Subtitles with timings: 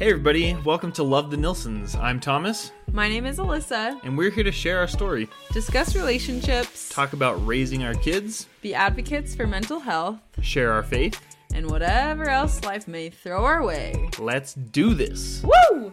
[0.00, 1.94] Hey, everybody, welcome to Love the Nilsons.
[1.94, 4.02] I'm Thomas, My name is Alyssa.
[4.02, 8.74] and we're here to share our story, Discuss relationships, talk about raising our kids, be
[8.74, 11.20] advocates for mental health, share our faith.
[11.52, 14.08] and whatever else life may throw our way.
[14.18, 15.44] Let's do this.
[15.44, 15.92] Woo!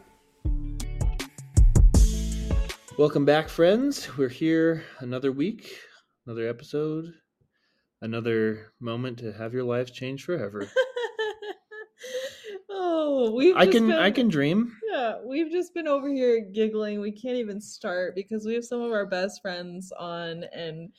[2.98, 4.16] Welcome back, friends.
[4.18, 5.70] We're here another week,
[6.26, 7.14] another episode,
[8.02, 10.70] another moment to have your lives change forever.
[13.32, 14.76] we've I can been- I can dream.
[14.92, 17.00] Yeah, we've just been over here giggling.
[17.00, 20.90] We can't even start because we have some of our best friends on and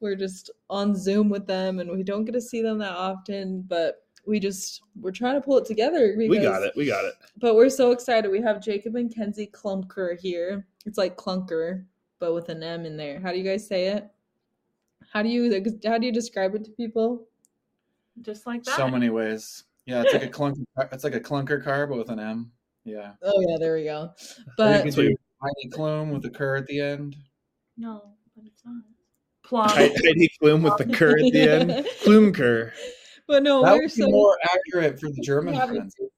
[0.00, 3.62] we're just on Zoom with them and we don't get to see them that often,
[3.62, 6.14] but we just we're trying to pull it together.
[6.16, 6.72] We got it.
[6.76, 7.14] We got it.
[7.38, 8.30] But we're so excited.
[8.30, 10.66] We have Jacob and Kenzie Klumker here.
[10.86, 11.84] It's like clunker,
[12.20, 13.20] but with an M in there.
[13.20, 14.08] How do you guys say it?
[15.12, 15.50] How do you
[15.84, 17.26] how do you describe it to people?
[18.20, 18.76] just like that.
[18.76, 19.64] so many ways.
[19.86, 20.64] Yeah, it's like a clunker.
[20.92, 22.52] It's like a clunker car, but with an M.
[22.84, 24.00] Yeah, Oh yeah, there we go.
[24.00, 24.10] Or
[24.44, 27.16] you But could do Heidi Klum with a cur at the end.
[27.76, 28.82] No, but it's not.
[29.44, 29.68] Plum.
[29.68, 31.70] Heidi Klum with the cur at the end.
[32.04, 32.72] Klumker.
[33.26, 36.10] but no, that we're would be so more accurate for the German pronunciation.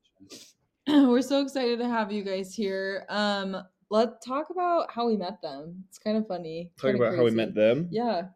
[1.10, 3.06] we're so excited to have you guys here.
[3.08, 3.56] Um,
[3.90, 5.84] let's talk about how we met them.
[5.88, 6.70] It's kind of funny.
[6.78, 7.88] Talk kinda about how we met them.
[7.90, 8.28] Yeah,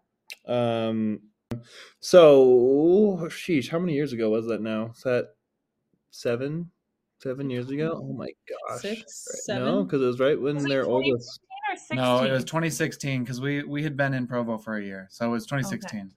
[0.47, 1.21] Um,
[2.01, 4.93] so sheesh, how many years ago was that now?
[4.97, 5.35] Is that
[6.11, 6.71] seven,
[7.19, 7.97] seven years ago?
[7.97, 8.11] Mm-hmm.
[8.11, 11.41] Oh my gosh, six, Right, No, because it was right when Was it their oldest.
[11.93, 15.27] No, it was 2016 because we we had been in Provo for a year, so
[15.27, 16.11] it was 2016.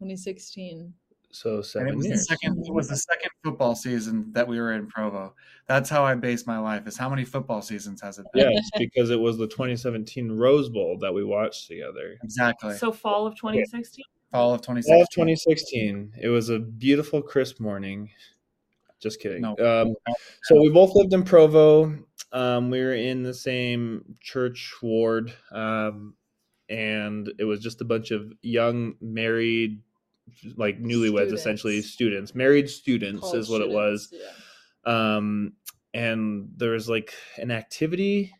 [0.00, 0.92] 2016.
[1.30, 2.66] So seven And it seven was the second.
[2.66, 5.34] It was the second football season that we were in Provo.
[5.66, 6.86] That's how I base my life.
[6.86, 8.50] Is how many football seasons has it been?
[8.50, 12.16] Yes, because it was the 2017 Rose Bowl that we watched together.
[12.24, 12.76] Exactly.
[12.76, 14.04] So fall of 2016.
[14.32, 15.00] Fall of Fall 2016.
[15.00, 16.12] of 2016.
[16.20, 18.10] It was a beautiful, crisp morning.
[19.00, 19.42] Just kidding.
[19.42, 19.56] No.
[19.58, 19.94] Um,
[20.42, 21.96] so we both lived in Provo.
[22.32, 26.14] Um, we were in the same church ward, um,
[26.68, 29.80] and it was just a bunch of young, married,
[30.56, 31.92] like newlyweds, essentially Students.
[31.92, 34.12] students, married students College is what it was.
[34.12, 35.16] yeah.
[35.16, 35.52] Um,
[35.94, 38.34] and there was like an activity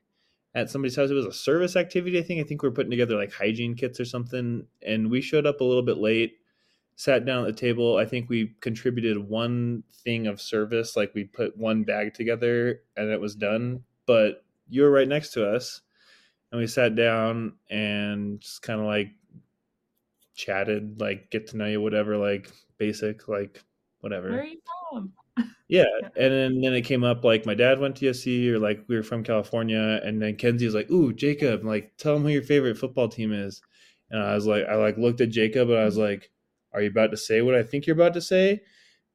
[0.55, 1.11] at somebody's house.
[1.11, 2.41] It was a service activity, I think.
[2.41, 4.67] I think we were putting together like hygiene kits or something.
[4.83, 6.39] And we showed up a little bit late,
[6.97, 7.97] sat down at the table.
[7.97, 13.11] I think we contributed one thing of service, like we put one bag together and
[13.11, 13.85] it was done.
[14.07, 15.83] But you were right next to us.
[16.51, 19.11] And we sat down and just kind of like
[20.35, 23.63] chatted, like get to know you, whatever, like basic, like
[24.01, 24.31] whatever.
[24.31, 24.61] Where are you
[24.91, 25.13] from?
[25.69, 26.09] Yeah, Yeah.
[26.17, 28.97] and then, then it came up like my dad went to USC or like we
[28.97, 32.43] were from California, and then Kenzie was like, "Ooh, Jacob, like tell him who your
[32.43, 33.61] favorite football team is."
[34.11, 36.05] And I was like, I like looked at Jacob and I was mm-hmm.
[36.05, 36.31] like,
[36.73, 38.63] "Are you about to say what I think you're about to say?"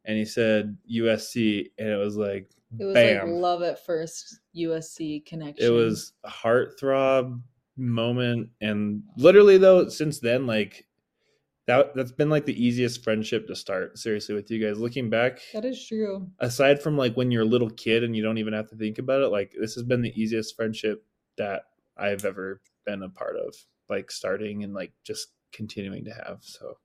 [0.06, 2.50] And he said USC, and it was like,
[2.80, 3.32] It was bam!
[3.32, 5.66] like love at first USC connection.
[5.66, 7.42] it was a heartthrob
[7.78, 10.86] moment, and literally though, since then, like
[11.68, 13.98] that that's been like the easiest friendship to start.
[13.98, 16.28] Seriously, with you guys, looking back, that is true.
[16.40, 18.98] aside from like when you're a little kid and you don't even have to think
[19.00, 21.06] about it, like this has been the easiest friendship
[21.38, 21.64] that
[21.98, 23.56] I've ever been a part of,
[23.90, 26.40] like starting and like just continuing to have.
[26.42, 26.78] So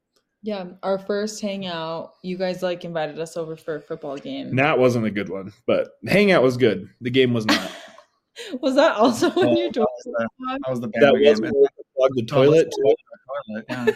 [0.43, 4.55] Yeah, our first hangout, you guys like invited us over for a football game.
[4.57, 6.89] that wasn't a good one, but hangout was good.
[7.01, 7.71] The game was not.
[8.63, 10.29] Was that also when Oh, you that was the,
[10.61, 11.51] that was the that was game.
[11.51, 12.73] when we clogged the Oh, toilet.
[12.85, 13.87] toilet, yeah.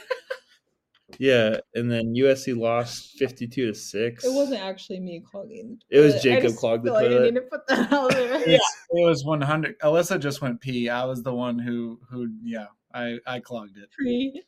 [1.18, 4.24] Yeah, and then USC lost fifty-two to six.
[4.24, 5.78] It wasn't actually me clogging.
[5.90, 7.34] It was Jacob just clogged the feel like I toilet.
[7.34, 8.48] need to put that out there.
[8.48, 8.58] Yeah.
[8.94, 9.78] It was 100.
[9.80, 10.88] Alyssa just went pee.
[10.88, 12.66] I was the one who who yeah.
[12.94, 13.88] I I clogged it.
[13.96, 14.42] Free.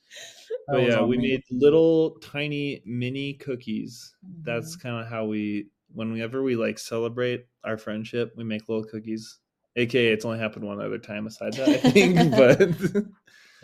[0.69, 1.29] But yeah, we me.
[1.29, 4.15] made little tiny mini cookies.
[4.25, 4.43] Mm-hmm.
[4.45, 9.39] That's kind of how we whenever we like celebrate our friendship, we make little cookies.
[9.77, 12.31] AKA it's only happened one other time aside that I think,
[12.95, 13.05] but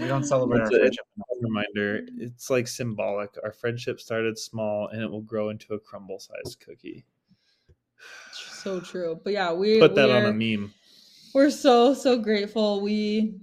[0.01, 1.05] We don't celebrate our It's a- friendship.
[1.19, 3.31] a reminder, it's like symbolic.
[3.45, 7.05] Our friendship started small and it will grow into a crumble sized cookie.
[8.33, 9.21] so true.
[9.23, 10.73] But yeah, we Put that on a meme.
[11.35, 12.81] We're so so grateful.
[12.81, 13.35] We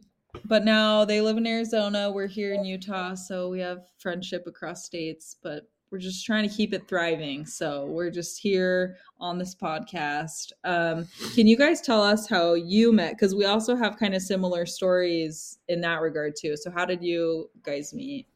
[0.46, 2.12] but now they live in Arizona.
[2.12, 6.54] We're here in Utah, so we have friendship across states, but we're just trying to
[6.54, 7.46] keep it thriving.
[7.46, 10.52] So we're just here on this podcast.
[10.64, 13.14] Um, can you guys tell us how you met?
[13.14, 16.58] Because we also have kind of similar stories in that regard too.
[16.58, 18.28] So how did you guys meet?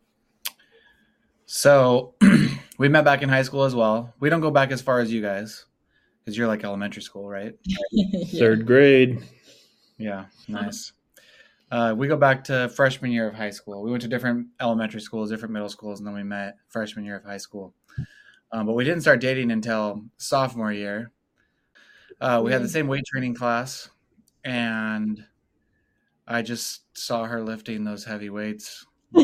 [1.45, 2.15] So
[2.77, 4.13] we met back in high school as well.
[4.19, 5.65] We don't go back as far as you guys
[6.23, 7.53] because you're like elementary school, right?
[7.91, 8.39] Yeah.
[8.39, 9.21] Third grade.
[9.97, 10.93] Yeah, nice.
[11.71, 13.81] Uh, we go back to freshman year of high school.
[13.81, 17.15] We went to different elementary schools, different middle schools, and then we met freshman year
[17.15, 17.73] of high school.
[18.51, 21.11] Um, but we didn't start dating until sophomore year.
[22.19, 23.89] Uh, we had the same weight training class,
[24.43, 25.23] and
[26.27, 28.85] I just saw her lifting those heavy weights.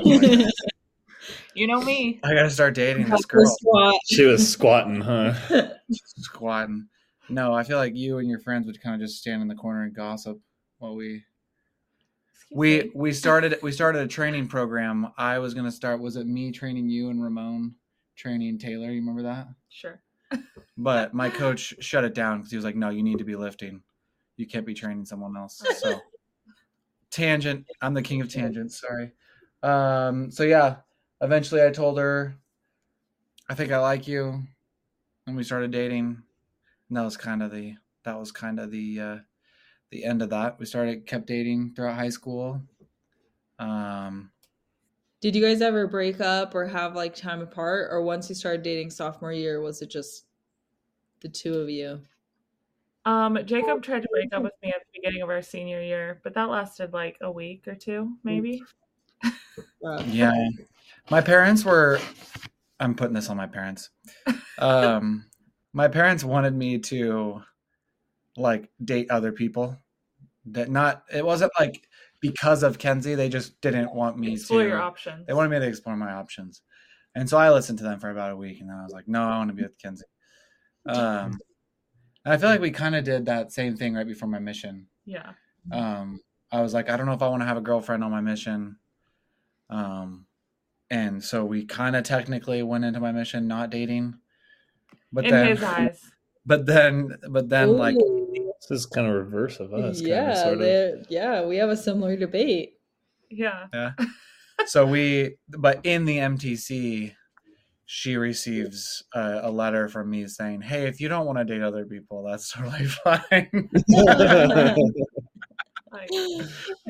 [1.54, 2.20] You know me.
[2.24, 3.46] I gotta start dating this girl.
[3.46, 3.96] squat.
[4.06, 5.34] She was squatting, huh?
[5.92, 6.88] Squatting.
[7.30, 9.56] No, I feel like you and your friends would kind of just stand in the
[9.56, 10.40] corner and gossip
[10.78, 11.24] while we
[12.50, 12.92] Excuse we me.
[12.96, 15.12] we started we started a training program.
[15.18, 16.00] I was gonna start.
[16.00, 17.76] Was it me training you and Ramon
[18.16, 18.90] training Taylor?
[18.90, 19.48] You remember that?
[19.70, 20.02] Sure.
[20.78, 23.36] But my coach shut it down because he was like, "No, you need to be
[23.36, 23.82] lifting.
[24.38, 26.00] You can't be training someone else." So
[27.10, 27.66] tangent.
[27.82, 28.80] I'm the king of tangents.
[28.82, 29.12] Sorry.
[29.64, 30.32] Um.
[30.32, 30.78] So yeah.
[31.20, 32.38] Eventually, I told her,
[33.50, 34.44] "I think I like you,"
[35.26, 36.22] and we started dating.
[36.90, 39.18] And that was kind of the that was kind of the uh,
[39.92, 40.60] the end of that.
[40.60, 42.62] We started kept dating throughout high school.
[43.60, 44.31] Um.
[45.19, 47.88] Did you guys ever break up or have like time apart?
[47.92, 50.25] Or once you started dating sophomore year, was it just
[51.22, 52.00] the two of you?
[53.07, 56.19] Um, Jacob tried to break up with me at the beginning of our senior year,
[56.24, 58.63] but that lasted like a week or two, maybe.
[60.06, 60.50] Yeah.
[61.10, 62.00] My parents were
[62.80, 63.89] I'm putting this on my parents.
[64.60, 65.25] Um
[65.74, 67.42] my parents wanted me to
[68.38, 69.78] like date other people.
[70.45, 71.88] That not it wasn't like
[72.22, 75.28] because of Kenzie, they just didn't want me Explore to your options.
[75.28, 76.62] they wanted me to explore my options.
[77.16, 79.07] And so I listened to them for about a week and then I was like,
[79.07, 80.06] no, I want to be with Kenzie.
[80.88, 81.38] Um
[82.25, 84.88] and I feel like we kind of did that same thing right before my mission
[85.06, 85.31] yeah.
[85.72, 86.19] um
[86.51, 88.19] i was like i don't know if i want to have a girlfriend on my
[88.19, 88.75] mission
[89.69, 90.25] um
[90.89, 94.13] and so we kind of technically went into my mission not dating
[95.13, 96.12] but In then his eyes.
[96.45, 98.17] but then but then like Ooh.
[98.69, 100.01] This is kind of reverse of us.
[100.01, 101.06] yeah, kind of, sort of.
[101.09, 102.74] yeah, we have a similar debate.
[103.30, 103.68] Yeah.
[103.74, 103.92] Yeah.
[104.65, 107.13] so we but in the mtc
[107.86, 111.62] she receives a, a letter from me saying hey if you don't want to date
[111.62, 113.69] other people that's totally fine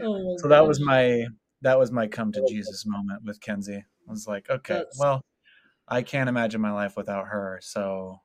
[0.01, 1.25] Oh so that was my
[1.61, 5.21] that was my come to jesus moment with kenzie i was like okay That's- well
[5.87, 8.19] i can't imagine my life without her so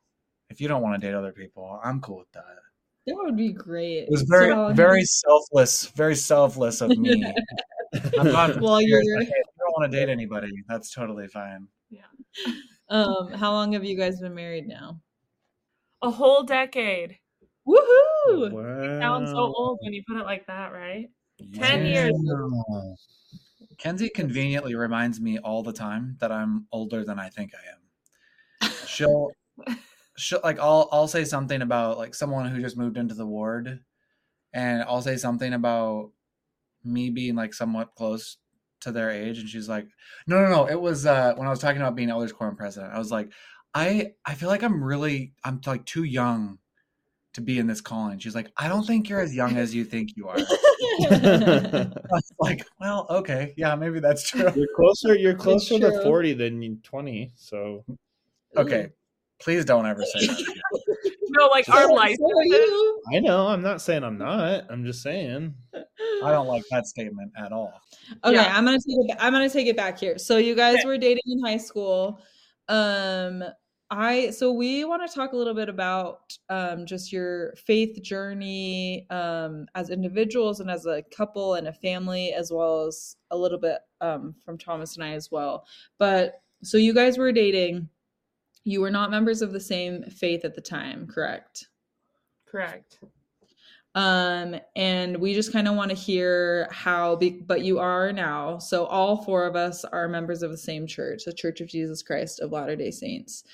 [0.51, 2.45] if you don't want to date other people i'm cool with that
[3.07, 4.05] that would be great.
[4.05, 7.25] it was very So- very selfless very selfless of me
[8.19, 11.67] i'm not While hey, you're- if you don't want to date anybody that's totally fine
[11.91, 12.03] Yeah.
[12.89, 15.01] Um, how long have you guys been married now?
[16.03, 17.17] a whole decade.
[17.67, 18.51] Woohoo!
[18.51, 18.99] wow.
[19.01, 21.09] Sounds so old when you put it like that, right?
[21.55, 22.13] 10 years.
[23.79, 28.71] Kenzie conveniently reminds me all the time that i'm older than i think i am
[28.87, 29.31] she'll
[29.67, 29.75] she'll
[30.45, 33.81] like I'll I'll say something about like someone who just moved into the ward
[34.53, 36.11] and I'll say something about
[36.85, 38.37] me being like somewhat close
[38.81, 39.87] to their age and she's like
[40.27, 42.93] no no no it was uh when I was talking about being elders quorum president
[42.93, 43.33] I was like
[43.75, 46.59] I I feel like I'm really I'm like too young
[47.35, 49.85] to be in this calling she's like I don't think you're as young as you
[49.85, 50.37] think you are
[51.01, 55.15] I was like well okay yeah maybe that's true You're closer.
[55.15, 57.33] You're closer to forty than twenty.
[57.37, 57.85] So
[58.57, 58.91] okay
[59.43, 60.55] please don't ever say that again.
[61.35, 62.19] No, like So- our so life.
[62.21, 63.03] are you.
[63.15, 63.47] I know.
[63.47, 64.65] I'm not saying I'm not.
[64.71, 65.55] I'm just saying.
[65.75, 67.73] I don't like that statement at all
[68.23, 68.53] Okay, Yeah.
[68.55, 69.17] I'm gonna take it.
[69.19, 70.19] I'm gonna take it back here.
[70.19, 72.21] So you guys were dating in high school.
[72.69, 73.43] Um,
[73.91, 79.07] I so we want to talk a little bit about um just your faith journey
[79.11, 83.59] um as individuals and as a couple and a family, as well as a little
[83.59, 85.67] bit um from Thomas and I as well.
[85.99, 87.89] But so you guys were dating.
[88.65, 91.69] You were not members of the same faith at the time, correct?
[92.47, 92.99] Correct.
[93.95, 98.57] um and we just kind of want to hear how be, but you are now
[98.59, 102.03] so all four of us are members of the same church the church of jesus
[102.03, 103.45] christ of latter day saints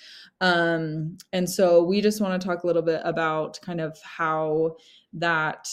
[0.41, 4.77] um and so we just want to talk a little bit about kind of how
[5.13, 5.69] that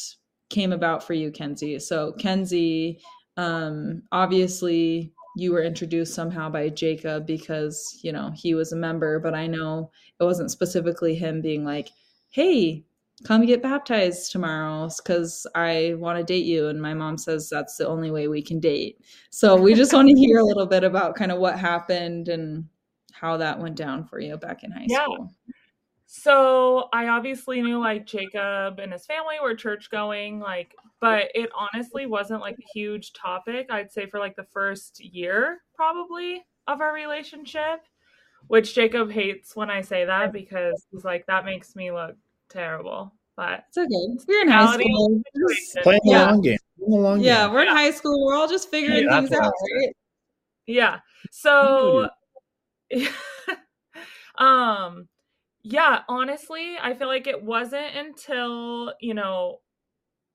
[0.50, 3.00] came about for you kenzie so kenzie
[3.38, 9.20] um obviously you were introduced somehow by jacob because you know he was a member
[9.20, 11.90] but i know it wasn't specifically him being like
[12.30, 12.84] hey
[13.24, 16.68] come get baptized tomorrow because I want to date you.
[16.68, 19.00] And my mom says that's the only way we can date.
[19.30, 22.66] So we just want to hear a little bit about kind of what happened and
[23.14, 25.04] how that went down for you back in high Yeah.
[25.04, 25.32] school.
[26.18, 31.50] So I obviously knew like Jacob and his family were church going, like, but it
[31.54, 33.68] honestly wasn't like a huge topic.
[33.70, 37.82] I'd say for like the first year probably of our relationship,
[38.48, 42.16] which Jacob hates when I say that because he's like, that makes me look
[42.48, 43.14] terrible.
[43.36, 44.26] But It's okay.
[44.26, 45.22] We're in high school.
[45.84, 46.26] Playing the Yeah.
[46.28, 46.58] long game.
[46.78, 47.54] The long Yeah, game.
[47.54, 48.26] we're in high school.
[48.26, 49.96] We're all just figuring Yeah, things that's what I out, right?
[50.66, 51.00] Yeah.
[51.32, 52.08] So
[54.38, 55.08] um
[55.68, 59.62] yeah, honestly, I feel like it wasn't until, you know,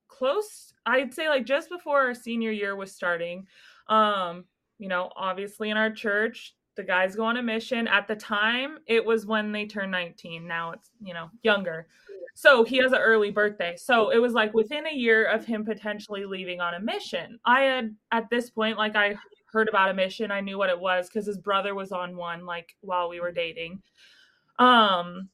[0.09, 3.47] close, I'd say like just before our senior year was starting.
[3.89, 4.47] Um,
[4.79, 7.87] you know, obviously in our church, the guys go on a mission.
[7.87, 10.49] At the time, it was when they turned 19.
[10.49, 11.87] Now it's, you know, younger.
[12.35, 13.77] So he has an early birthday.
[13.77, 17.39] So it was like within a year of him potentially leaving on a mission.
[17.45, 19.15] I had at this point, like I
[19.53, 20.33] heard about a mission.
[20.33, 23.31] I knew what it was because his brother was on one, like while we were
[23.31, 23.81] dating.
[24.61, 25.31] Um,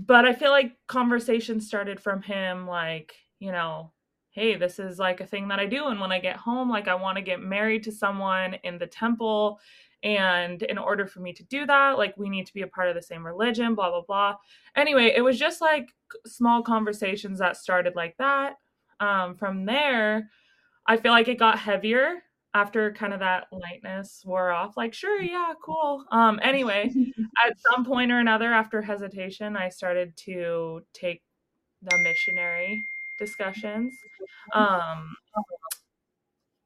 [0.00, 3.92] but I feel like conversation started from him, like, you know,
[4.30, 5.86] hey, this is like a thing that I do.
[5.86, 8.86] And when I get home, like I want to get married to someone in the
[8.86, 9.58] temple.
[10.04, 12.88] And in order for me to do that, like we need to be a part
[12.88, 14.36] of the same religion, blah, blah, blah.
[14.76, 15.88] Anyway, it was just like
[16.24, 18.56] small conversations that started like that.
[19.00, 20.30] Um, from there,
[20.86, 22.22] I feel like it got heavier
[22.58, 24.76] after kind of that lightness wore off.
[24.76, 26.04] Like, sure, yeah, cool.
[26.10, 26.90] Um, anyway,
[27.46, 31.22] at some point or another, after hesitation, I started to take
[31.82, 32.82] the missionary
[33.18, 33.94] discussions.
[34.54, 35.14] Um,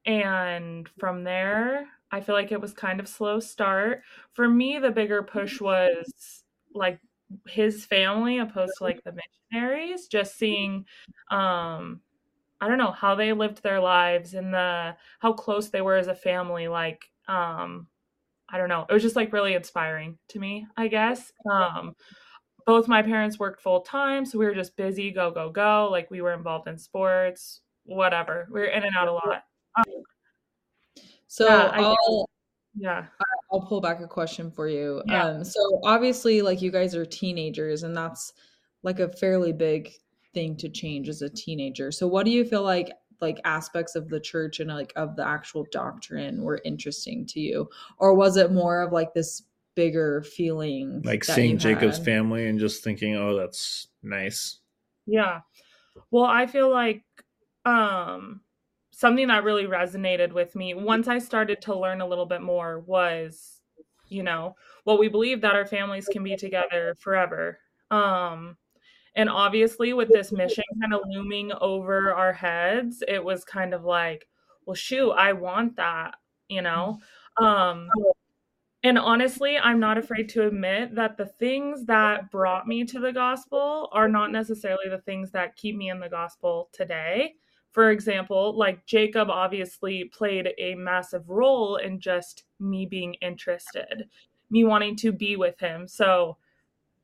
[0.07, 4.03] and from there, I feel like it was kind of slow start.
[4.33, 6.43] For me, the bigger push was
[6.75, 6.99] like
[7.47, 9.13] his family opposed to like the
[9.53, 10.87] missionaries, just seeing
[11.31, 12.01] um
[12.63, 16.07] I don't know how they lived their lives and the how close they were as
[16.07, 17.89] a family like um
[18.49, 18.87] I don't know.
[18.89, 21.33] It was just like really inspiring to me, I guess.
[21.51, 21.97] Um
[22.65, 25.89] both my parents worked full time, so we were just busy, go go go.
[25.91, 28.47] Like we were involved in sports, whatever.
[28.53, 29.43] We were in and out a lot.
[29.77, 30.03] Um,
[31.27, 32.31] so yeah, I'll
[32.77, 33.07] yeah.
[33.51, 35.03] I'll pull back a question for you.
[35.07, 35.25] Yeah.
[35.25, 38.33] Um, so obviously, like you guys are teenagers, and that's
[38.85, 39.93] like a fairly big
[40.35, 41.91] thing to change as a teenager.
[41.93, 45.27] So, what do you feel like like aspects of the church and like of the
[45.27, 49.43] actual doctrine were interesting to you, or was it more of like this
[49.75, 52.05] bigger feeling, Like that seeing you Jacob's had?
[52.05, 54.59] family and just thinking, oh, that's nice.
[55.07, 55.41] Yeah.
[56.11, 57.05] Well, I feel like
[57.65, 58.43] um
[58.93, 62.81] something that really resonated with me once I started to learn a little bit more
[62.81, 63.61] was,
[64.09, 67.61] you know, well, we believe that our families can be together forever.
[67.91, 68.57] Um
[69.15, 73.85] and obviously with this mission kind of looming over our heads, it was kind of
[73.85, 74.29] like,
[74.67, 76.17] well, shoot, I want that,
[76.49, 77.01] you know.
[77.39, 77.97] Um
[78.85, 83.13] and honestly, I'm not afraid to admit that the things that brought me to the
[83.13, 87.35] gospel are not necessarily the things that keep me in the gospel today.
[87.73, 94.09] For example, like Jacob obviously played a massive role in just me being interested,
[94.51, 95.89] me wanting to be with him.
[95.89, 96.39] So,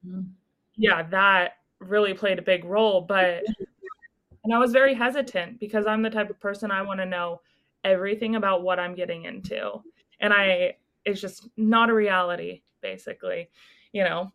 [0.07, 0.35] Mhm.
[0.77, 3.01] yeah, that really played a big role.
[3.01, 3.45] But,
[4.45, 7.41] and I was very hesitant because I'm the type of person I want to know
[7.85, 9.83] everything about what I'm getting into.
[10.21, 13.49] And I, it's just not a reality, basically,
[13.93, 14.33] you know?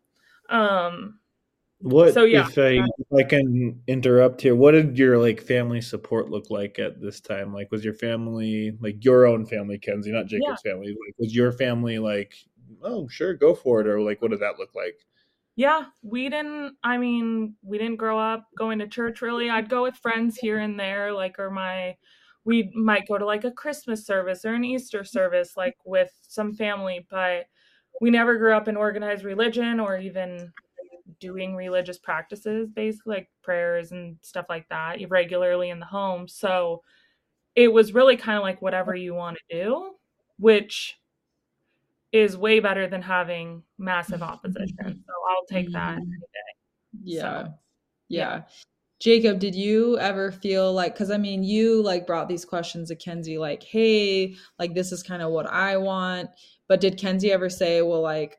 [0.48, 1.18] Um,
[1.80, 2.46] What So, yeah.
[2.48, 4.54] if I if I can interrupt here?
[4.56, 7.52] What did your like family support look like at this time?
[7.52, 10.88] Like, was your family like your own family, Kenzie, not Jacob's family?
[10.88, 12.34] Like, was your family like,
[12.82, 14.98] oh, sure, go for it, or like, what did that look like?
[15.56, 19.48] Yeah, we didn't, I mean, we didn't grow up going to church really.
[19.50, 21.96] I'd go with friends here and there, like, or my,
[22.44, 26.54] we might go to like a Christmas service or an Easter service, like with some
[26.54, 27.46] family, but
[28.00, 30.52] we never grew up in organized religion or even
[31.20, 36.26] doing religious practices, basically, like prayers and stuff like that, regularly in the home.
[36.26, 36.82] So
[37.56, 39.92] it was really kind of like whatever you want to do,
[40.38, 40.96] which
[42.14, 44.76] is way better than having massive opposition.
[44.78, 45.96] So I'll take that.
[45.96, 46.06] any.
[47.02, 47.44] Yeah.
[47.46, 47.54] So,
[48.08, 48.42] yeah.
[49.00, 52.94] Jacob, did you ever feel like, because I mean, you like brought these questions to
[52.94, 56.30] Kenzie, like, hey, like this is kind of what I want.
[56.68, 58.38] But did Kenzie ever say, well, like,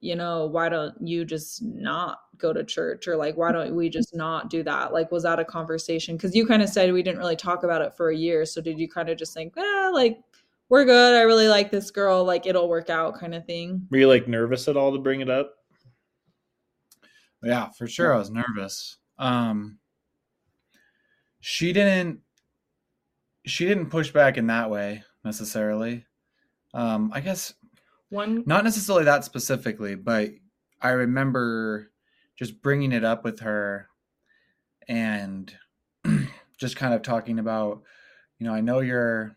[0.00, 3.08] you know, why don't you just not go to church?
[3.08, 4.92] Or like, why don't we just not do that?
[4.92, 6.16] Like, was that a conversation?
[6.16, 8.44] Because you kind of said we didn't really talk about it for a year.
[8.44, 10.18] So did you kind of just think, eh, like,
[10.68, 11.14] we're good.
[11.14, 12.24] I really like this girl.
[12.24, 13.86] Like, it'll work out kind of thing?
[13.90, 15.54] Were you like nervous at all to bring it up?
[17.42, 18.12] Yeah, for sure.
[18.12, 18.96] I was nervous.
[19.18, 19.78] Um,
[21.40, 22.20] she didn't.
[23.46, 26.04] She didn't push back in that way necessarily.
[26.74, 27.54] Um, I guess
[28.08, 30.30] One, not necessarily that specifically, but
[30.82, 31.92] I remember
[32.36, 33.88] just bringing it up with her
[34.88, 35.54] and
[36.58, 37.82] just kind of talking about,
[38.38, 39.36] you know, I know you're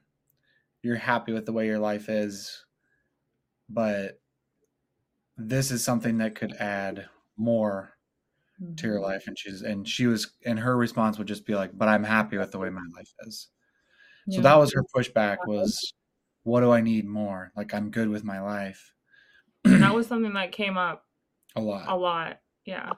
[0.83, 2.65] you're happy with the way your life is,
[3.69, 4.19] but
[5.37, 7.05] this is something that could add
[7.37, 7.93] more
[8.75, 9.05] to your mm-hmm.
[9.05, 9.23] life.
[9.27, 12.37] And she's and she was and her response would just be like but i'm happy
[12.37, 13.47] with the way my life is.
[14.29, 15.93] So that was her pushback was
[16.43, 17.51] what do i need more?
[17.55, 18.93] Like i'm good with my life.
[19.63, 21.05] That was something that came up
[21.55, 21.85] a lot.
[21.87, 22.39] a lot.
[22.65, 22.91] yeah.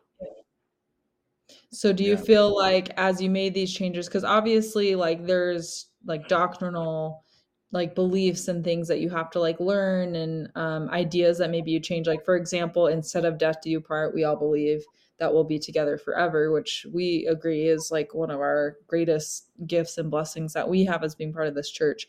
[1.71, 2.21] So do you Yeah.
[2.21, 7.23] feel like as you made these changes cuz obviously like there's like doctrinal
[7.71, 11.71] like beliefs and things that you have to like learn and um, ideas that maybe
[11.71, 12.07] you change.
[12.07, 14.83] Like for example instead of death do you part we all believe
[15.19, 19.99] that we'll be together forever which we agree is like one of our greatest gifts
[19.99, 22.07] and blessings that we have as being part of this church.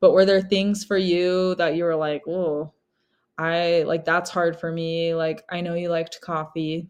[0.00, 2.72] But were there things for you that you were like oh
[3.38, 5.14] i like that's hard for me.
[5.14, 6.88] Like i know you liked coffee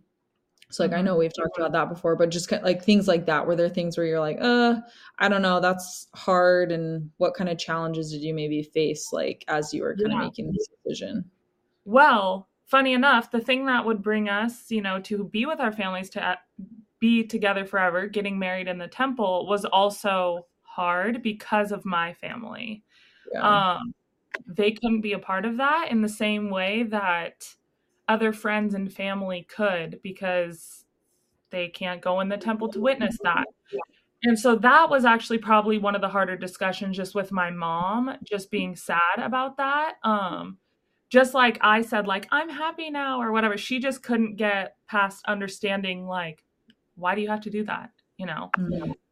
[0.71, 3.47] so like I know we've talked about that before, but just like things like that.
[3.47, 4.77] Were there things where you're like, uh,
[5.19, 9.45] I don't know, that's hard, and what kind of challenges did you maybe face like
[9.49, 11.25] as you were kind of making this decision?
[11.85, 15.73] Well, funny enough, the thing that would bring us, you know, to be with our
[15.73, 16.37] families to uh,
[17.01, 22.85] be together forever, getting married in the temple was also hard because of my family.
[23.33, 23.75] Yeah.
[23.75, 23.93] Um,
[24.47, 27.45] they couldn't be a part of that in the same way that
[28.11, 30.85] other friends and family could because
[31.51, 33.45] they can't go in the temple to witness that.
[34.25, 38.17] And so that was actually probably one of the harder discussions just with my mom,
[38.25, 39.95] just being sad about that.
[40.03, 40.59] Um,
[41.09, 43.57] just like I said, like, I'm happy now or whatever.
[43.57, 46.45] She just couldn't get past understanding, like,
[46.97, 47.91] why do you have to do that?
[48.19, 48.51] You know?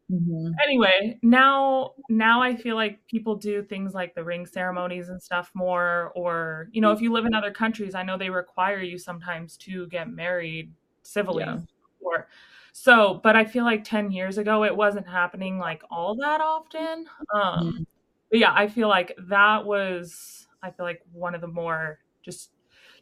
[0.09, 0.51] Mhm.
[0.63, 5.51] anyway now now i feel like people do things like the ring ceremonies and stuff
[5.53, 8.97] more or you know if you live in other countries i know they require you
[8.97, 10.73] sometimes to get married
[11.03, 11.59] civilly Yeah.
[12.01, 12.27] or
[12.73, 17.05] so but i feel like 10 years ago it wasn't happening like all that often
[17.33, 17.85] um Mhm.
[18.31, 22.51] but yeah i feel like that was i feel like one of the more just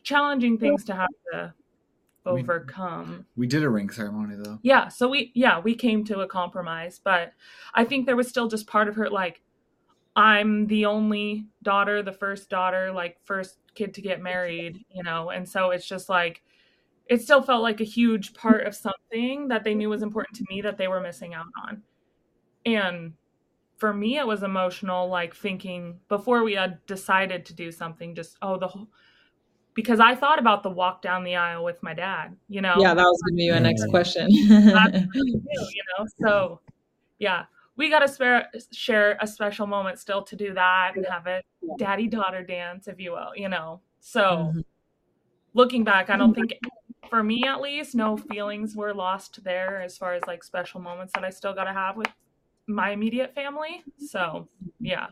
[0.04, 1.54] challenging things to have to
[2.28, 3.26] overcome.
[3.36, 4.60] We did a ring ceremony though.
[4.64, 7.34] yeah so we yeah we came to a compromise but
[7.74, 9.42] i think there was still just part of her like
[10.16, 15.30] i'm the only daughter the first daughter like first kid to get married you know?
[15.30, 16.42] And so it's just like
[17.06, 20.46] it still felt like a huge part of something that they knew was important to
[20.50, 21.84] me that they were missing out on.
[22.66, 23.14] And
[23.78, 28.36] for me it was emotional like thinking before we had decided to do something just
[28.42, 28.88] oh the whole
[29.78, 32.76] because i thought about the walk down the aisle with my dad you know?
[32.78, 34.28] Yeah, that was gonna be my next question.
[34.74, 35.40] That's too,
[35.78, 36.06] you know?
[36.22, 36.60] So
[37.20, 37.46] yeah
[37.78, 41.44] we got to spare, share a special moment still to do that and have a
[41.78, 43.80] daddy daughter dance if you will you know?
[44.00, 44.64] So Mhm.
[45.54, 46.54] looking back i don't think
[47.10, 51.14] for me at least no feelings were lost there as far as like special moments
[51.14, 52.08] that i still got to have with
[52.68, 53.84] my immediate family.
[53.98, 54.48] So
[54.80, 55.08] yeah.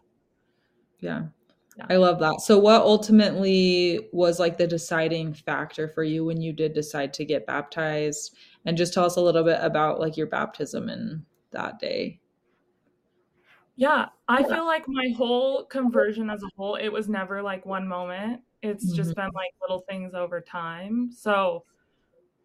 [0.99, 1.23] Yeah.
[1.77, 1.85] Yeah.
[1.89, 2.39] I love that.
[2.41, 7.25] So what ultimately was like the deciding factor for you when you did decide to
[7.25, 8.35] get baptized?
[8.65, 12.19] And just tell us a little bit about like your baptism and that day.
[13.75, 17.87] Yeah, I feel like my whole conversion as a whole, it was never like one
[17.87, 18.41] moment.
[18.61, 21.11] It's just been like little things over time.
[21.11, 21.65] So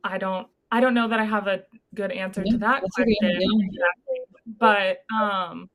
[0.05, 1.62] I don't I don't know that I have a
[1.95, 3.16] good answer Yeah, to that question.
[3.21, 3.38] yeah.
[3.38, 4.21] Exactly.
[4.59, 5.71] But um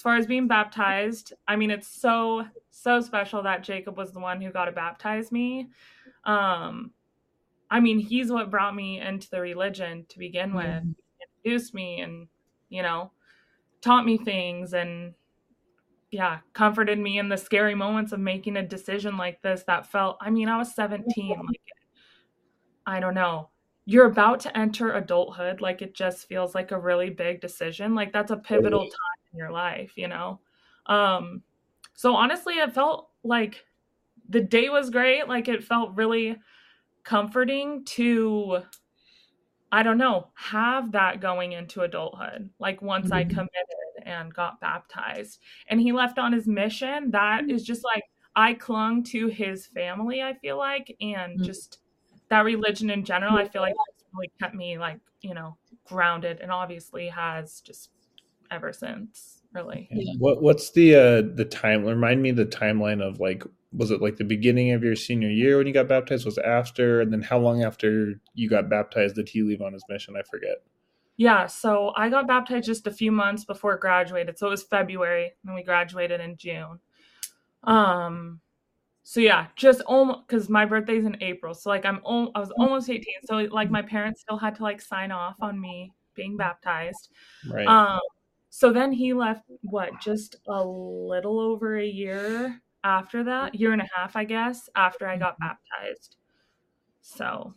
[0.00, 4.20] as far as being baptized, I mean it's so so special that Jacob was the
[4.20, 5.68] one who got to baptize me.
[6.24, 6.92] Um
[7.70, 10.94] I mean, he's what brought me into the religion to begin with Mhm.
[11.44, 12.28] introduced me and
[12.70, 13.12] you know
[13.82, 15.14] taught me things and
[16.10, 20.16] yeah comforted me in the scary moments of making a decision like this that felt
[20.20, 21.60] i mean i was 17 like
[22.86, 23.49] i don't know
[23.86, 28.12] you're about to enter adulthood like it just feels like a really big decision like
[28.12, 30.40] that's a pivotal time in your life you know
[30.86, 31.42] um
[31.94, 33.64] so honestly it felt like
[34.28, 36.36] the day was great like it felt really
[37.04, 38.62] comforting to
[39.72, 42.50] I don't know, have that going into adulthood.
[42.58, 43.24] Like once I Mhm.
[43.24, 43.52] committed
[44.04, 48.02] and got baptized and he left on his mission, that is just like
[48.34, 51.42] I clung to his family, I feel like, and Mhm.
[51.42, 51.79] just
[52.30, 56.40] that religion in general, I feel like it's really kept me like, you know, grounded
[56.40, 57.90] and obviously has just
[58.50, 59.88] ever since, really.
[59.90, 60.14] Yeah.
[60.18, 61.84] What what's the uh the time?
[61.84, 65.58] Remind me the timeline of like was it like the beginning of your senior year
[65.58, 66.24] when you got baptized?
[66.24, 67.00] Was it after?
[67.00, 70.14] And then how long after you got baptized did he leave on his mission?
[70.16, 70.62] I forget.
[71.16, 74.38] Yeah, so I got baptized just a few months before graduated.
[74.38, 76.80] So it was February and we graduated in June.
[77.64, 78.40] Um
[79.02, 81.54] so yeah, just almost cuz my birthday's in April.
[81.54, 82.58] So like I'm al- I was mm.
[82.58, 83.04] almost 18.
[83.24, 86.38] So like my parents still had to like sign off on me being mm.
[86.38, 87.10] baptized.
[87.50, 87.66] Right.
[87.66, 88.00] Um
[88.50, 93.60] so then he left what just a little over a year after that, mm.
[93.60, 95.48] year and a half I guess, after I got mm-hmm.
[95.48, 96.16] baptized.
[97.00, 97.54] So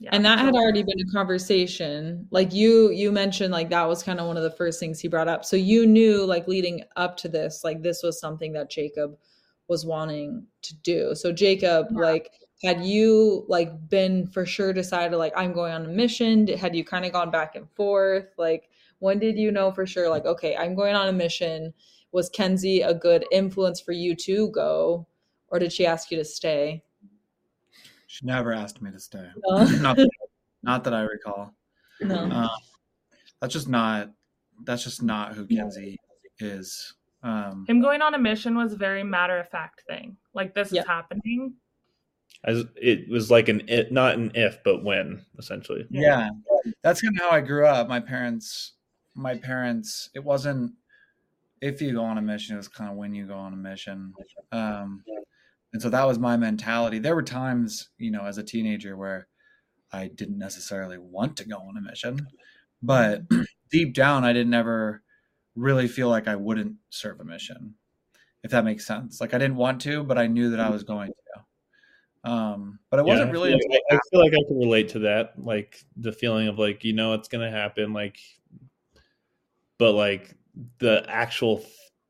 [0.00, 0.10] yeah.
[0.12, 2.28] And that had already been a conversation.
[2.30, 5.08] Like you you mentioned like that was kind of one of the first things he
[5.08, 5.44] brought up.
[5.44, 9.18] So you knew like leading up to this, like this was something that Jacob
[9.68, 11.14] was wanting to do.
[11.14, 12.00] So Jacob, Yeah.
[12.00, 12.30] like
[12.62, 16.46] had you like been for sure decided like I'm going on a mission?
[16.48, 18.26] Had you kind of gone back and forth?
[18.36, 21.72] Like when did you know for sure like okay, I'm going on a mission?
[22.10, 25.06] Was Kenzie a good influence for you to go
[25.48, 26.82] or did she ask you to stay?
[28.06, 29.28] She never asked me to stay.
[29.46, 29.64] No.
[29.80, 30.10] not, that,
[30.62, 31.54] not that I recall.
[32.00, 32.16] No.
[32.16, 32.50] Um,
[33.40, 34.10] that's just not.
[34.64, 35.98] That's just not who Kenzie
[36.40, 36.94] is.
[37.22, 40.16] Um, Him going on a mission was a very matter of fact thing.
[40.34, 40.82] Like this Yeah.
[40.82, 41.54] is happening.
[42.44, 45.86] As it was like an it, not an if, but when, essentially.
[45.90, 46.28] yeah,
[46.82, 47.88] that's kind of how I grew up.
[47.88, 48.74] My parents,
[49.14, 50.10] my parents.
[50.14, 50.72] It wasn't
[51.60, 52.54] if you go on a mission.
[52.54, 54.12] It was kind of when you go on a mission.
[54.52, 55.02] Um,
[55.72, 57.00] and so that was my mentality.
[57.00, 59.26] There were times, you know, as a teenager where
[59.92, 62.28] I didn't necessarily want to go on a mission,
[62.82, 63.22] but
[63.72, 65.02] deep down, I didn't ever
[65.58, 67.74] really feel like I wouldn't serve a mission,
[68.44, 69.20] if that makes sense.
[69.20, 72.30] Like I didn't want to, but I knew that I was going to.
[72.30, 73.50] Um, but it Yeah, wasn't I really.
[73.50, 76.58] feel like- I, I feel like I can relate to that, like the feeling of
[76.58, 78.18] like you know it's gonna happen, like,
[79.78, 80.34] but like
[80.78, 81.64] the actual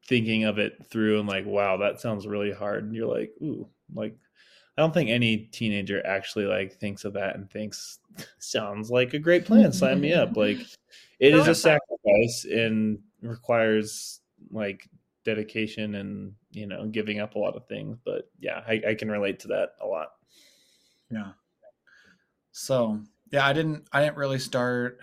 [0.07, 2.85] thinking of it through and like wow that sounds really hard.
[2.85, 4.17] And you're like ooh, like
[4.77, 7.99] I don't think any teenager actually like thinks of that and thinks
[8.39, 9.73] sounds like a great plan.
[9.73, 10.37] Sign me up.
[10.37, 10.59] Like
[11.21, 14.89] it is a sacrifice and requires like
[15.25, 17.99] dedication and you know giving up a lot of things.
[18.05, 20.09] But yeah, I, I can relate to that a lot.
[21.11, 21.33] Yeah.
[22.53, 23.01] So
[23.31, 24.99] yeah, I didn't I didn't really start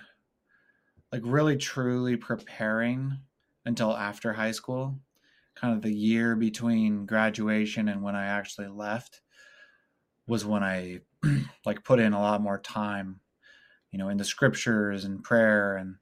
[1.11, 3.17] like really truly preparing
[3.65, 4.99] until after high school.
[5.55, 9.21] Kind of the year between graduation and when I actually left
[10.27, 11.01] was when I
[11.65, 13.19] like put in a lot more time,
[13.91, 15.95] you know, in the scriptures and prayer and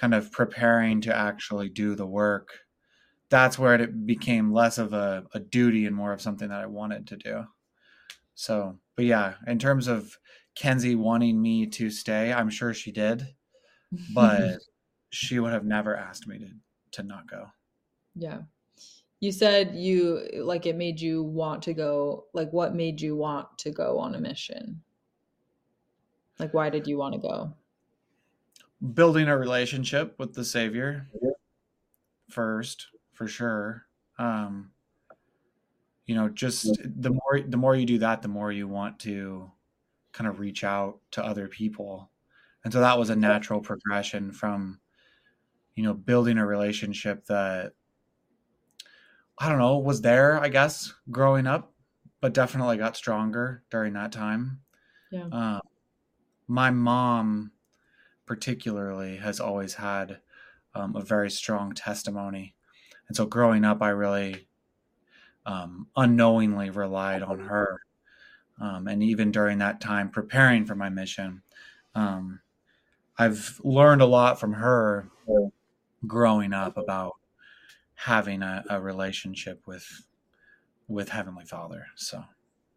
[0.00, 2.48] kind of preparing to actually do the work.
[3.28, 6.66] That's where it became less of a, a duty and more of something that I
[6.66, 7.44] wanted to do.
[8.34, 10.16] So, but yeah, in terms of
[10.54, 13.26] Kenzie wanting me to stay, I'm sure she did,
[14.14, 14.58] but
[15.10, 16.48] she would have never asked me to
[16.92, 17.46] to not go.
[18.16, 18.38] yeah.
[19.20, 22.24] You said you like it made you want to go.
[22.32, 24.82] Like what made you want to go on a mission?
[26.38, 27.54] Like why did you want to go?
[28.94, 31.06] Building a relationship with the Savior
[32.30, 33.84] first, for sure.
[34.18, 34.70] Um,
[36.06, 39.50] you know, just the more the more you do that, the more you want to
[40.12, 42.10] kind of reach out to other people,
[42.64, 44.80] and so that was a natural progression from,
[45.74, 47.74] you know, building a relationship that
[49.38, 51.72] I don't know was there, I guess, growing up,
[52.20, 54.60] but definitely got stronger during that time.
[55.12, 55.28] Yeah.
[55.30, 55.60] Um,
[56.48, 57.52] my mom,
[58.30, 60.20] particularly, has always had
[60.72, 62.54] um, a very strong testimony,
[63.08, 64.46] and so growing up, I really
[65.44, 67.80] um, unknowingly relied on her.
[68.60, 71.42] Um, and even during that time, preparing for my mission,
[71.96, 72.38] um,
[73.18, 75.08] I've learned a lot from her
[76.06, 77.14] growing up about
[77.96, 80.04] having a, a relationship with
[80.86, 81.86] with Heavenly Father.
[81.96, 82.22] So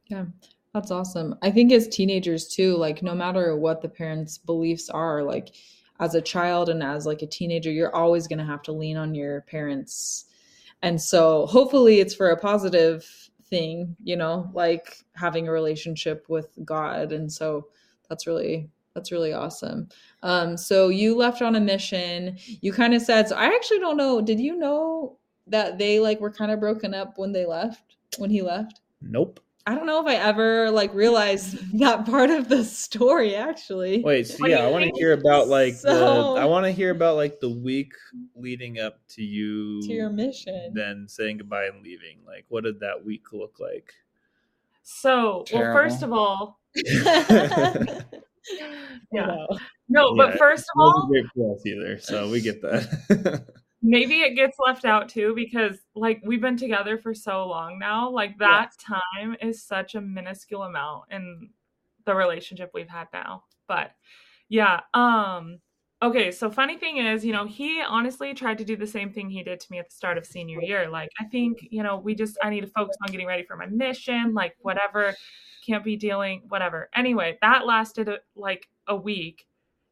[0.07, 0.25] Yeah,
[0.73, 1.35] that's awesome.
[1.41, 5.55] I think as teenagers too, like no matter what the parents' beliefs are, like
[5.99, 8.97] as a child and as like a teenager, you're always going to have to lean
[8.97, 10.25] on your parents.
[10.81, 13.07] And so hopefully it's for a positive
[13.45, 17.11] thing, you know, like having a relationship with God.
[17.11, 17.67] And so
[18.09, 19.89] that's really that's really awesome.
[20.23, 22.37] Um so you left on a mission.
[22.61, 26.19] You kind of said so I actually don't know, did you know that they like
[26.19, 27.95] were kind of broken up when they left?
[28.17, 28.81] When he left?
[29.01, 29.39] Nope.
[29.65, 34.01] I don't know if I ever like realized that part of the story actually.
[34.03, 36.91] Wait, so yeah, I want to hear about like So- the I want to hear
[36.91, 37.93] about like the week
[38.35, 40.71] leading up to you to your mission.
[40.73, 42.17] then saying goodbye and leaving.
[42.27, 43.93] Like what did that week look like?
[44.85, 48.01] So, well, first of all, yeah,
[49.11, 49.47] Wow.
[49.87, 53.45] no, but Yeah, first of all, great for us either, so we get that.
[53.83, 58.09] Maybe it gets left out too because like we've been together for so long now.
[58.09, 61.49] Like that time is such a minuscule amount in
[62.05, 63.43] the relationship we've had now.
[63.67, 63.91] But
[64.49, 65.59] yeah, um
[66.01, 69.29] okay, so funny thing is, you know, he honestly tried to do the same thing
[69.29, 70.89] he did to me at the start of senior year.
[70.89, 73.57] Like I think, you know, we just I need to focus on getting ready for
[73.57, 75.15] my mission, like whatever,
[75.65, 76.89] can't be dealing whatever.
[76.95, 79.45] Anyway, that lasted uh, like a week.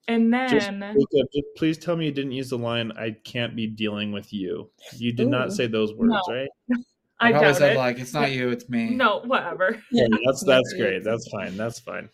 [0.08, 0.80] And just, then
[1.14, 4.34] Jacob, just please tell me you didn't use the line "I can't be dealing with
[4.34, 5.30] you." You did Ooh.
[5.30, 6.34] not say those words, No.
[6.34, 6.50] right?
[7.20, 7.78] I, I probably doubt said it.
[7.78, 8.90] like it's not you, it's me.
[8.96, 9.82] no, whatever.
[9.92, 11.04] Yeah, that's that's That's great.
[11.04, 11.56] That's fine.
[11.56, 12.10] That's fine.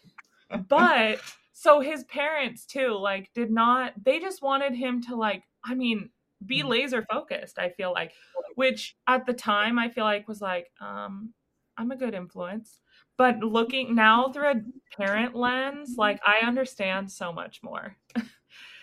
[0.68, 1.20] but
[1.54, 6.10] so his parents too like did not they just wanted him to like i mean
[6.46, 8.14] be laser focused i feel like
[8.56, 11.34] which at the time i feel like was like um
[11.80, 12.80] I'm a good influence.
[13.18, 14.62] But looking now through a
[14.96, 17.96] parent lens, like I understand so much more.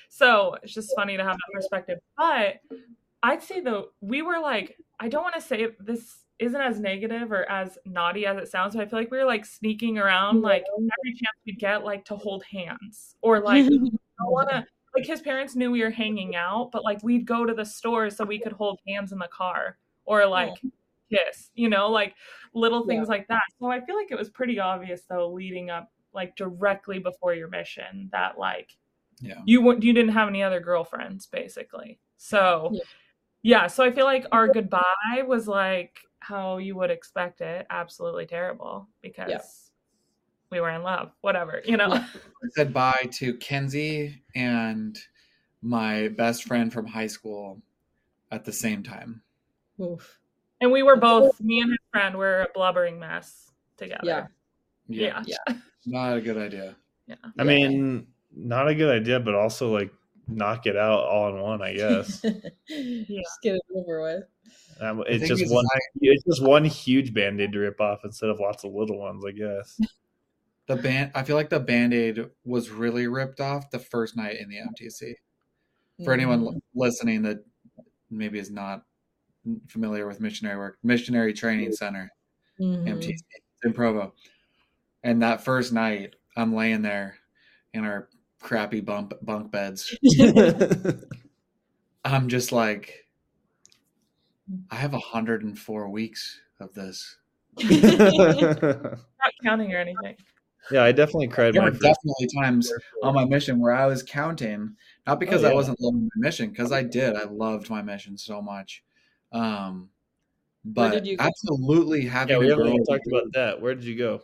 [0.09, 1.99] so it's just funny to have that perspective.
[2.17, 2.57] But
[3.23, 7.31] I'd say though, we were like, I don't want to say this isn't as negative
[7.31, 10.43] or as naughty as it sounds, but I feel like we were like sneaking around
[10.43, 13.65] like every chance we get like to hold hands or like
[14.21, 14.65] I want to
[14.97, 18.11] like his parents knew we were hanging out, but like we'd go to the store
[18.11, 20.55] so we could hold hands in the car or like.
[21.13, 22.15] Kiss, you know, like
[22.55, 23.17] little things yeah.
[23.17, 23.43] like that.
[23.59, 27.49] So I feel like it was pretty obvious though leading up like directly before your
[27.49, 28.77] mission that like
[29.21, 29.41] yeah.
[29.45, 31.99] you you didn't have any other girlfriends basically.
[32.17, 32.81] So yeah.
[33.43, 38.27] yeah, so I feel like our goodbye was like how you would expect it, absolutely
[38.27, 39.71] terrible because
[40.51, 41.93] we were in love, whatever, you know.
[41.93, 42.07] I
[42.51, 44.99] said bye to Kenzie and
[45.63, 47.61] my best friend from high school
[48.31, 49.23] at the same time.
[49.81, 50.19] Oof.
[50.61, 54.01] And we were both, me and his friend, were a blubbering mess together.
[54.05, 54.27] Yeah.
[54.89, 55.23] Yeah.
[55.27, 55.57] yeah.
[55.87, 56.77] Not a good idea.
[57.07, 57.17] Yeah.
[57.39, 59.93] I mean, not a good idea, but also like
[60.27, 62.25] knock it out all in one, I guess.
[62.69, 63.23] yeah.
[63.23, 64.25] Just get it over with.
[64.81, 65.65] Um, it's just one.
[66.01, 69.25] It's just one huge band aid to rip off instead of lots of little ones,
[69.27, 69.81] I guess.
[70.67, 71.11] The band.
[71.15, 74.57] I feel like the band aid was really ripped off the first night in the
[74.57, 75.13] MTC.
[75.99, 76.11] For mm-hmm.
[76.13, 77.45] anyone listening that
[78.11, 78.83] maybe is not
[79.69, 82.11] familiar with missionary work, Missionary Training Center,
[82.61, 82.87] mm-hmm.
[82.87, 83.19] MTC
[83.65, 84.15] in Provo,
[85.03, 87.17] and that first night, I'm laying there
[87.73, 88.09] in our
[88.41, 89.97] crappy bump bunk beds.
[92.05, 93.07] I'm just like,
[94.71, 97.17] I have 104 weeks of this.
[97.63, 98.99] Not
[99.43, 100.17] counting or anything.
[100.71, 101.55] Yeah, I definitely cried.
[101.55, 104.75] There were definitely times on my mission where I was counting,
[105.07, 105.53] not because oh, yeah.
[105.53, 107.17] I wasn't loving my mission, because I did.
[107.17, 108.83] I loved my mission so much.
[109.35, 109.91] Um,
[110.65, 112.37] but absolutely having.
[112.37, 113.61] Yeah, we haven't even talked about that.
[113.61, 114.23] Where did you go?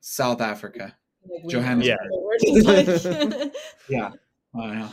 [0.00, 0.94] South Africa,
[1.26, 1.98] like Johannesburg.
[2.42, 3.44] Yeah,
[3.88, 4.10] yeah,
[4.54, 4.88] I know.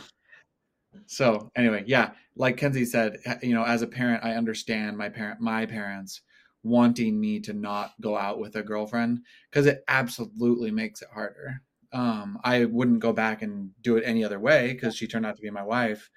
[1.06, 5.40] So anyway, yeah, like Kenzie said, you know, as a parent, I understand my parent,
[5.40, 6.22] my parents
[6.62, 11.62] wanting me to not go out with a girlfriend because it absolutely makes it harder.
[11.92, 15.36] Um, I wouldn't go back and do it any other way because she turned out
[15.36, 16.10] to be my wife.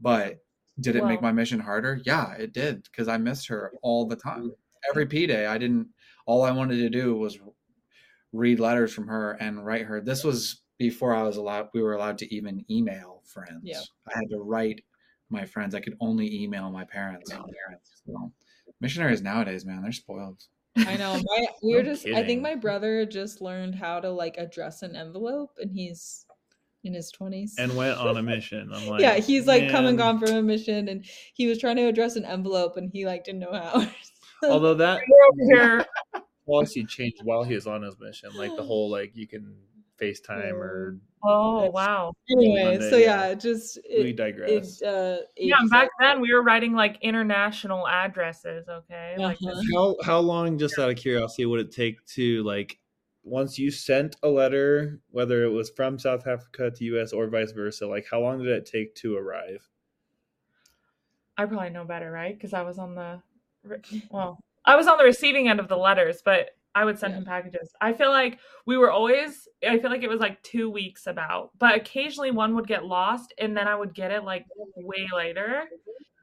[0.00, 0.38] But
[0.80, 2.00] did it well, make my mission harder?
[2.04, 4.42] Yeah, it did because I missed her all the time.
[4.42, 4.90] Mm-hmm.
[4.90, 5.88] Every P day, I didn't.
[6.26, 7.38] All I wanted to do was
[8.32, 10.00] read letters from her and write her.
[10.00, 11.68] This was before I was allowed.
[11.74, 13.60] We were allowed to even email friends.
[13.62, 13.80] Yeah.
[14.08, 14.82] I had to write
[15.28, 15.74] my friends.
[15.74, 17.30] I could only email my parents.
[17.30, 18.32] So,
[18.80, 20.42] missionaries nowadays, man, they're spoiled.
[20.76, 21.20] I know.
[21.22, 22.18] My we were just kidding.
[22.18, 26.26] I think my brother just learned how to like address an envelope and he's
[26.84, 28.70] in his 20s and went on a mission.
[28.72, 29.70] I'm like, yeah, he's like man.
[29.70, 32.90] come and gone from a mission and he was trying to address an envelope and
[32.92, 33.86] he like didn't know how.
[34.42, 35.00] Although that
[36.46, 39.54] policy changed while he was on his mission, like the whole like you can
[40.00, 42.14] FaceTime or Oh wow.
[42.30, 44.80] Anyway, Monday, so yeah, yeah, just it, we digress.
[44.80, 48.66] It, uh, yeah, back then we were writing like international addresses.
[48.68, 49.28] Okay, uh-huh.
[49.28, 49.38] like
[49.74, 50.56] how how long?
[50.56, 52.78] Just out of curiosity, would it take to like
[53.22, 57.12] once you sent a letter, whether it was from South Africa to U.S.
[57.12, 57.86] or vice versa?
[57.86, 59.68] Like how long did it take to arrive?
[61.36, 62.34] I probably know better, right?
[62.34, 63.20] Because I was on the
[64.10, 67.18] well, I was on the receiving end of the letters, but I would send yeah.
[67.18, 67.72] him packages.
[67.80, 71.50] I feel like we were always, I feel like it was like two weeks about,
[71.58, 75.64] but occasionally one would get lost and then I would get it like way later.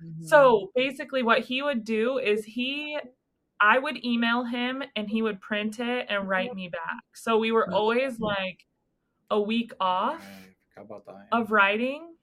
[0.04, 0.26] Mm-hmm.
[0.26, 2.98] So basically, what he would do is he,
[3.60, 7.04] I would email him and he would print it and write me back.
[7.13, 8.65] So we were always like
[9.30, 10.24] a week off
[11.32, 12.13] of writing.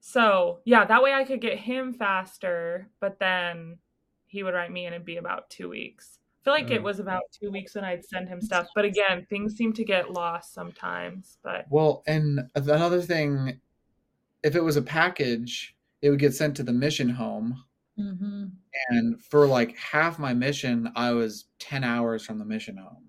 [0.00, 3.78] So yeah, that way I could get him faster, but then
[4.26, 6.84] he would write me and it'd be about two weeks I feel like it mm.
[6.84, 8.68] was about two weeks when I'd send him stuff.
[8.74, 11.38] But again, things seem to get lost sometimes.
[11.42, 13.60] But well, and another thing,
[14.42, 17.64] if it was a package, it would get sent to the mission home.
[17.98, 18.44] Mm-hmm.
[18.90, 23.04] And for like half my mission, I was ten hours from the mission home.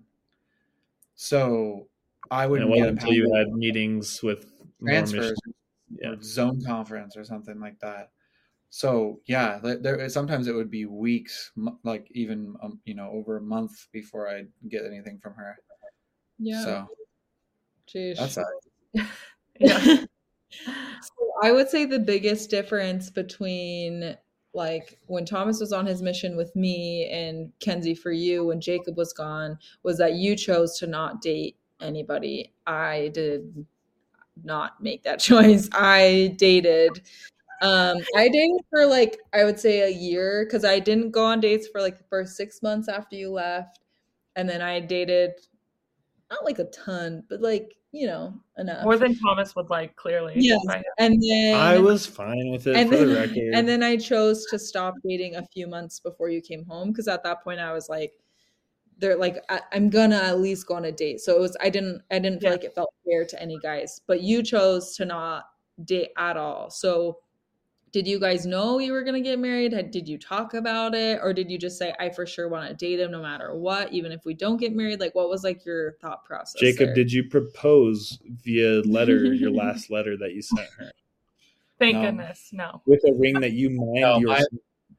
[1.14, 1.88] So
[2.30, 4.50] I would get until you had meetings with
[4.82, 5.38] transfers,
[5.90, 6.14] yeah.
[6.22, 8.10] zone conference or something like that
[8.70, 11.50] so yeah there sometimes it would be weeks
[11.82, 15.58] like even um, you know over a month before i get anything from her
[16.38, 16.88] yeah so
[17.92, 18.16] Jeez.
[18.16, 18.38] that's
[19.60, 19.78] yeah
[20.54, 24.16] so i would say the biggest difference between
[24.52, 28.96] like when thomas was on his mission with me and kenzie for you when jacob
[28.96, 32.52] was gone was that you chose to not date anybody.
[32.66, 33.66] I did
[34.42, 35.68] not make that choice.
[35.72, 37.02] I dated
[37.62, 41.40] Um, I dated for like I would say a year because I didn't go on
[41.40, 43.80] dates for like the first six months after you left,
[44.36, 45.32] and then I dated
[46.30, 48.84] not like a ton, but like you know enough.
[48.84, 50.34] More than Thomas would like, clearly.
[50.36, 50.56] yeah,
[50.98, 53.54] and then I was fine with it and for then, the record.
[53.54, 57.08] and then I chose to stop dating a few months before you came home because
[57.08, 58.12] at that point I was like,
[58.98, 61.20] they're like, I, I'm gonna at least go on a date.
[61.20, 62.56] So it was I didn't I didn't feel Yeah.
[62.56, 65.46] like it felt fair to any guys, but you chose to not
[65.84, 66.70] date at all.
[66.70, 67.18] So
[67.92, 69.72] did you guys know you were gonna get married?
[69.72, 72.68] Had, did you talk about it, or did you just say I for sure want
[72.68, 75.00] to date him no matter what, even if we don't get married?
[75.00, 76.60] Like, what was like your thought process?
[76.60, 76.94] Jacob, there?
[76.94, 80.92] did you propose via letter, your last letter that you sent her,
[81.78, 82.02] Thank No.
[82.02, 82.50] goodness.
[82.52, 82.82] No.
[82.86, 84.44] with a ring that you mined No, your my-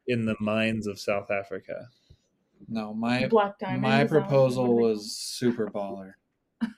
[0.08, 1.88] in the mines of South Africa?
[2.68, 3.82] No, my Black diamond.
[3.84, 6.14] my is that what proposal was super baller.
[6.62, 6.70] All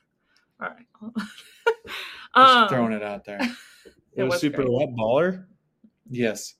[0.59, 0.85] right.
[2.35, 3.39] Just um, throwing it out there.
[3.41, 3.51] It,
[4.15, 4.71] It was, was super great.
[4.71, 5.45] what baller?
[6.13, 6.55] Yes.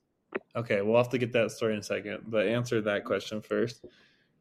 [0.55, 3.85] Okay, we'll have to get that story in a second, but answer that question first.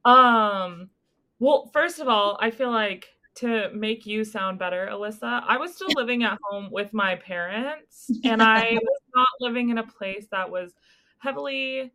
[0.05, 0.91] Um,
[1.39, 5.75] well, first of all, I feel like to make you sound better, Alyssa, I was
[5.75, 10.27] still living at home with my parents, and I was not living in a place
[10.31, 10.73] that was
[11.19, 11.93] heavily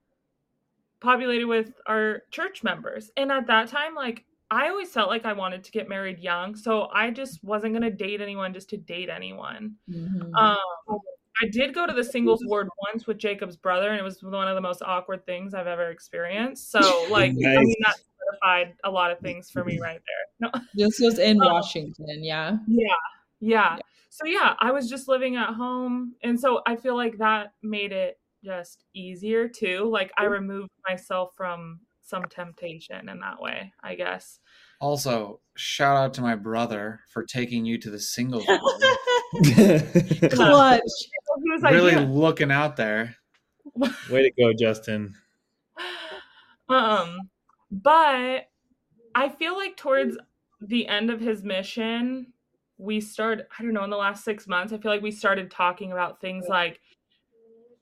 [1.00, 3.12] populated with our church members.
[3.18, 6.56] And at that time, like, I always felt like I wanted to get married young,
[6.56, 9.76] so I just wasn't going to date anyone just to date anyone.
[9.90, 10.34] Mhm.
[10.36, 11.00] Um,
[11.42, 14.48] I did go to the singles ward once with Jacob's brother, and it was one
[14.48, 16.72] of the most awkward things I've ever experienced.
[16.72, 16.80] So,
[17.12, 17.58] like, I Nice.
[17.66, 20.00] mean, that solidified a lot of things for me right
[20.40, 20.52] there.
[20.54, 22.58] No, this was in Um, Washington, yeah.
[22.68, 22.88] yeah,
[23.40, 23.76] yeah.
[23.78, 23.80] Yeah.
[24.10, 27.92] So yeah, I was just living at home, and so I feel like that made
[27.92, 29.90] it just easier too.
[29.92, 34.40] Like, I removed myself from some temptation in that way, I guess.
[34.80, 38.46] Also, shout out to my brother for taking you to the singles.
[40.32, 40.82] Clutch.
[41.44, 42.06] Whose really idea?
[42.06, 43.16] looking out there.
[44.10, 45.16] Way to go, Justin.
[46.70, 47.18] um
[47.72, 48.50] but
[49.16, 50.18] i feel like towards
[50.62, 52.28] the end of his mission
[52.78, 55.50] we started i don't know in the last six months i feel like we started
[55.50, 56.80] talking about things like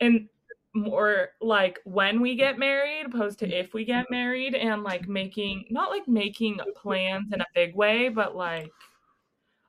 [0.01, 0.27] and
[0.75, 5.65] more like when we get married opposed to if we get married and like making
[5.69, 8.71] not like making plans in a big way but like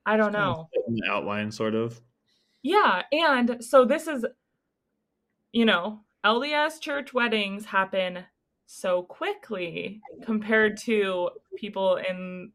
[0.05, 2.01] i don't know An outline, sort of.
[2.67, 4.25] Yeah, and so this is,
[5.53, 8.25] you know, LDS church weddings happen
[8.67, 12.53] so quickly compared to people in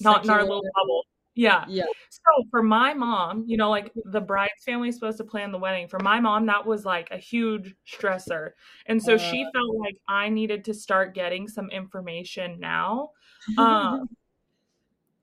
[0.00, 1.04] not in our little bubble.
[1.36, 1.64] Yeah.
[1.68, 1.84] Yeah.
[2.10, 5.58] So for my mom, you know, like the bride's family is supposed to plan the
[5.58, 5.88] wedding.
[5.88, 8.50] For my mom, that was like a huge stressor.
[8.86, 9.50] And so she Uh.
[9.52, 13.10] felt like I needed to start getting some information now.
[13.58, 14.08] Um,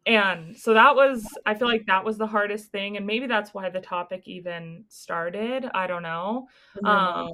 [0.06, 3.54] and so that was i feel like that was the hardest thing and maybe that's
[3.54, 6.48] why the topic even started i don't know.
[6.84, 7.32] Um,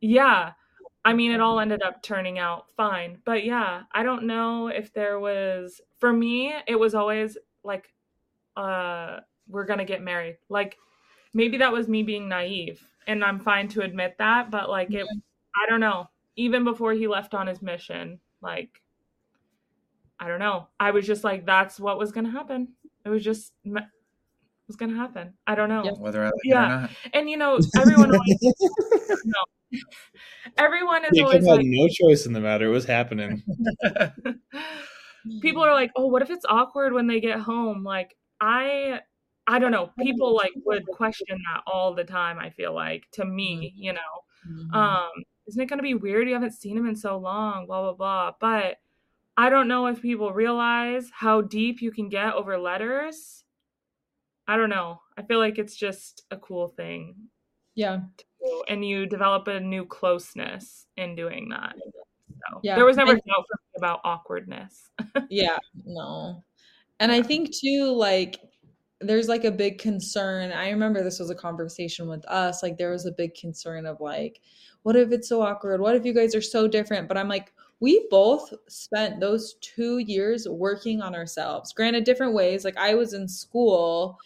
[0.00, 0.52] yeah
[1.04, 4.92] i mean it all ended up turning out fine but yeah i don't know if
[4.92, 7.92] there was for me it was always like
[8.56, 10.38] uh we're gonna get married.
[10.48, 10.78] Like
[11.34, 15.06] maybe that was me being naive and i'm fine to admit that but like it
[15.56, 16.08] i don't know.
[16.36, 18.80] Even before he left on his mission like
[20.20, 22.68] i don't know i was just like that's what was gonna happen
[23.04, 23.80] it was just me-
[24.68, 25.92] was gonna happen i don't know Yeah.
[25.98, 26.62] Whether I like Yeah.
[26.62, 26.90] it or not.
[27.14, 28.38] and you know everyone always,
[29.24, 29.32] no.
[30.58, 32.66] everyone is Jacob always had like no choice in the matter.
[32.66, 33.42] It was happening.
[35.42, 38.98] people are like oh what if it's awkward when they get home like i
[39.46, 43.24] i don't know people like would question that all the time i feel like to
[43.24, 43.98] me you know
[44.48, 44.74] Mhm.
[44.74, 45.10] um
[45.46, 47.92] isn't it going to be weird you haven't seen him in so long blah blah
[47.92, 48.78] blah but
[49.36, 53.44] i don't know if people realize how deep you can get over letters
[54.48, 57.14] i don't know i feel like it's just a cool thing
[57.74, 58.00] yeah.
[58.68, 61.74] and you develop a new closeness in doing that
[62.28, 64.90] so Yeah, there was never and- doubt for me about awkwardness
[65.30, 65.56] Yeah.
[65.86, 66.42] No.
[66.98, 68.38] And I think too, like,
[69.00, 70.52] there's like a big concern.
[70.52, 72.62] I remember this was a conversation with us.
[72.62, 74.40] Like, there was a big concern of like,
[74.82, 75.80] what if it's so awkward?
[75.80, 77.08] What if you guys are so different?
[77.08, 81.72] But I'm like, we both spent those two years working on ourselves.
[81.72, 82.64] Granted, different ways.
[82.64, 84.18] Like, I was in school.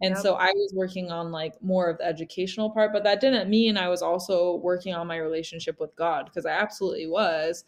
[0.00, 0.22] And Yep.
[0.22, 3.76] so I was working on like more of the educational part, but that didn't mean
[3.76, 7.64] I was also working on my relationship with God because I absolutely was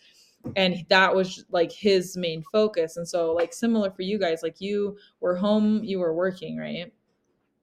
[0.57, 4.61] and that was like his main focus and so like similar for you guys like
[4.61, 6.93] you were home you were working right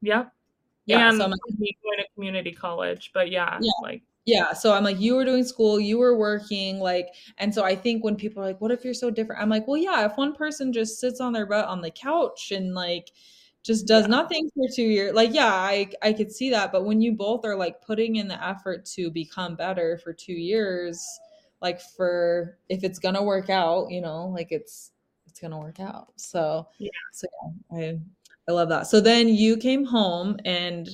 [0.01, 0.33] yep
[0.85, 3.71] yeah and so I'm, me going to community college but yeah, Yeah.
[3.83, 7.07] like yeah so i'm like you were doing school you were working like
[7.39, 9.67] and so i think when people are like what if you're so different i'm like
[9.67, 13.09] well yeah if one person just sits on their butt on the couch and like
[13.63, 14.07] just does Yeah.
[14.07, 15.13] nothing for two years.
[15.13, 18.27] Like, yeah, I I could see that, but when you both are like putting in
[18.27, 21.05] the effort to become better for two years,
[21.61, 24.91] like for if it's gonna work out, you know, like it's
[25.27, 26.07] it's gonna work out.
[26.15, 26.89] So Yeah.
[27.11, 27.27] so
[27.71, 27.99] yeah, I
[28.49, 28.87] I love that.
[28.87, 30.89] So then you came home and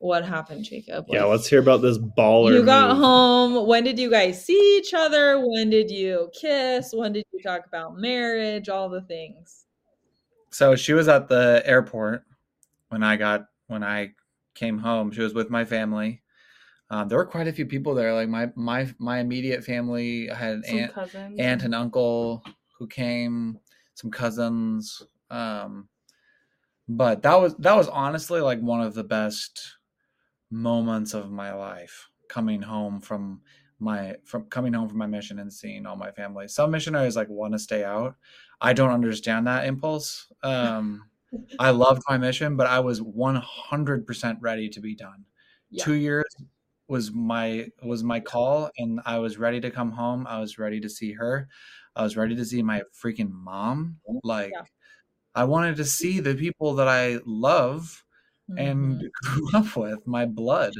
[0.00, 1.04] what happened, Jacob?
[1.08, 2.54] Yeah, let's hear about this baller.
[2.54, 2.98] you got move.
[3.04, 3.66] home.
[3.68, 5.38] When did you guys see each other?
[5.38, 6.92] When did you kiss?
[6.94, 8.68] When did you talk about marriage?
[8.70, 9.66] All the things.
[10.50, 12.24] So she was at the airport
[12.88, 14.12] when I got when I
[14.54, 15.12] came home.
[15.12, 16.22] She was with my family.
[16.88, 18.14] Um, there were quite a few people there.
[18.14, 21.38] Like my my my immediate family I had an Some aunt, cousins.
[21.40, 22.42] aunt and uncle
[22.78, 23.58] who came,
[23.94, 25.02] some cousins.
[25.30, 25.88] Um,
[26.88, 29.76] but that was that was honestly like one of the best
[30.50, 33.40] moments of my life coming home from
[33.78, 36.48] my from coming home from my mission and seeing all my family.
[36.48, 38.16] Some missionaries like want to stay out.
[38.60, 40.30] I don't understand that impulse.
[40.42, 41.08] Um,
[41.58, 45.24] I loved my mission, but I was 100% ready to be done.
[45.70, 45.84] Yeah.
[45.84, 46.26] Two years
[46.88, 50.26] was my was my call, and I was ready to come home.
[50.26, 51.48] I was ready to see her.
[51.96, 53.98] I was ready to see my freaking mom.
[54.22, 54.64] Like, Yeah.
[55.34, 58.04] I wanted to see the people that I love
[58.58, 59.10] and Mhm.
[59.22, 60.74] grew up with, my blood.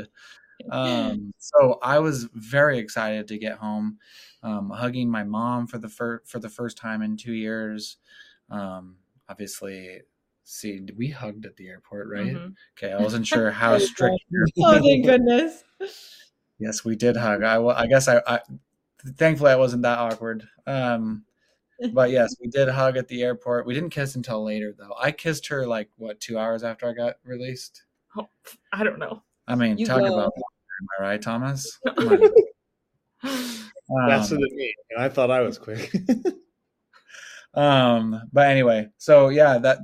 [0.70, 3.98] Um, so I was very excited to get home,
[4.42, 7.96] um, hugging my mom for the fir- for the first time in two years.
[8.50, 8.96] Um,
[9.28, 10.02] obviously,
[10.44, 12.34] see, we hugged at the airport, right?
[12.34, 12.54] Mhm.
[12.76, 14.18] Okay, I wasn't sure how strict.
[14.58, 15.64] oh, thank goodness.
[16.58, 17.42] yes, we did hug.
[17.42, 18.40] I, I guess I, I,
[19.16, 20.46] thankfully, I wasn't that awkward.
[20.66, 21.24] Um,
[21.92, 23.66] but yes, we did hug at the airport.
[23.66, 24.94] We didn't kiss until later, though.
[25.00, 27.82] I kissed her like what two hours after I got released.
[28.16, 28.28] Oh,
[28.72, 29.22] I don't know.
[29.48, 30.06] I mean, You talk go.
[30.12, 31.78] about am I right, Thomas?
[31.98, 32.30] Come on.
[34.08, 34.74] Faster Um, than me.
[34.98, 35.92] I thought I was quick.
[37.54, 39.78] um but anyway so yeah that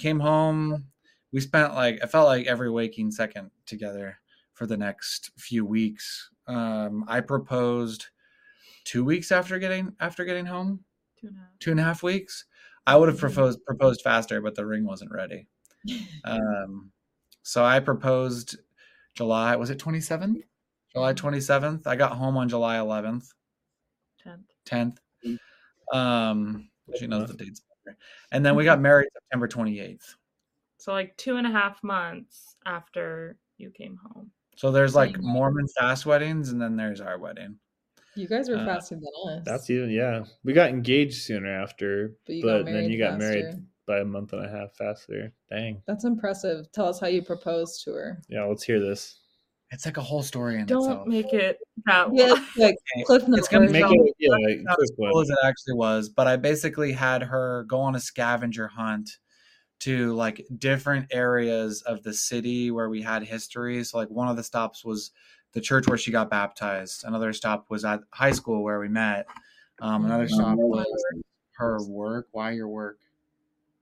[0.00, 0.84] came home
[1.32, 4.18] we spent like i felt like every waking second together
[4.52, 8.06] for the next few weeks um i proposed
[8.82, 10.80] two weeks after getting after getting home
[11.24, 11.48] Two and a half.
[11.58, 12.44] two and a half weeks
[12.86, 13.20] i would have Mhm.
[13.20, 15.46] proposed proposed faster but the ring wasn't ready
[16.24, 16.92] um
[17.42, 18.56] so i proposed
[19.14, 20.42] july was it 27th
[20.92, 23.32] july 27th i got home on july 11th
[24.22, 24.50] Tenth.
[24.66, 24.98] 10th.
[25.92, 27.60] Um, she knows the dates.
[27.84, 27.98] better.
[28.32, 30.16] And then we got married September 28th.
[30.78, 34.30] So like two and a half months after you came home.
[34.56, 37.58] So there's like Mormon fast weddings, and then there's our wedding.
[38.16, 39.42] You guys were Uh, faster than us.
[39.44, 40.24] That's even yeah.
[40.44, 44.32] We got engaged sooner after, but, you but then you got married by a month
[44.32, 45.32] and a half faster.
[45.50, 45.82] Dang.
[45.86, 46.70] That's impressive.
[46.72, 48.22] Tell us how you proposed to her.
[48.28, 49.20] Yeah, let's hear this.
[49.70, 51.08] It's like a whole story in Don't itself.
[51.08, 52.46] make it that Yeah, long.
[52.56, 53.40] like Okay, Cliff Notes.
[53.40, 55.22] it's gonna Make it yeah, like, Not as cool one.
[55.22, 59.10] as it actually was, but I basically had her go on a scavenger hunt
[59.80, 63.82] to like different areas of the city where we had history.
[63.82, 65.10] So like one of the stops was
[65.54, 67.04] the church where she got baptized.
[67.04, 69.26] Another stop was at high school where we met.
[69.80, 70.30] Um, another Mhm.
[70.34, 70.86] stop was
[71.56, 72.28] her work.
[72.32, 72.98] Why your work?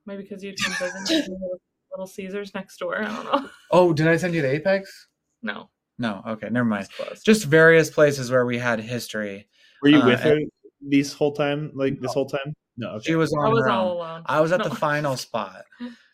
[0.05, 1.29] Maybe because you can visit
[1.91, 3.01] Little Caesars next door.
[3.01, 3.49] I don't know.
[3.71, 5.07] Oh, did I send you to Apex?
[5.41, 5.69] No,
[5.99, 6.23] No.
[6.27, 6.87] Okay, never mind.
[7.11, 7.21] it's.
[7.23, 9.47] Just various places where we had history.
[9.81, 10.39] Were you Uh, with her
[10.81, 11.71] this whole time?
[11.75, 12.53] Like this whole time?
[12.77, 12.89] No.
[12.95, 13.03] Okay.
[13.11, 13.97] She was on I was her all own.
[13.97, 14.23] alone.
[14.25, 14.69] I was at No.
[14.69, 15.65] the final spot,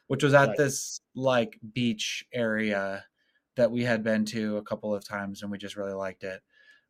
[0.07, 0.57] which was at Right.
[0.57, 3.05] this like beach area
[3.59, 6.41] that we had been to a couple of times and we just really liked it.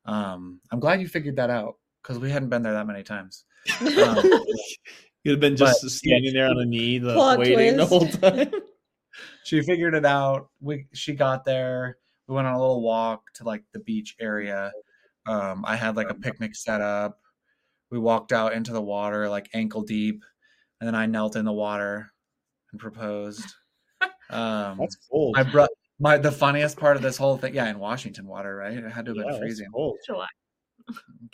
[0.05, 3.43] Um, I'm glad you figured that out because we hadn't been there that many times.
[3.81, 4.19] Um,
[5.23, 8.07] You'd have been just but- standing there on a knee, the, Plot waiting the whole
[8.07, 8.51] time.
[9.43, 10.49] she figured it out.
[10.61, 11.97] We she got there.
[12.27, 14.71] We went on a little walk to like the beach area.
[15.25, 17.19] Um, I had like a picnic set up.
[17.91, 20.23] We walked out into the water like ankle deep,
[20.79, 22.11] and then I knelt in the water
[22.71, 23.43] and proposed.
[24.31, 25.31] Um, That's cool.
[25.33, 25.65] my bro,
[25.99, 28.73] my the funniest part of this whole thing, yeah, in Washington water, right?
[28.77, 29.67] It had to have Yeah, been that's freezing.
[29.73, 29.97] cold.
[30.05, 30.27] July.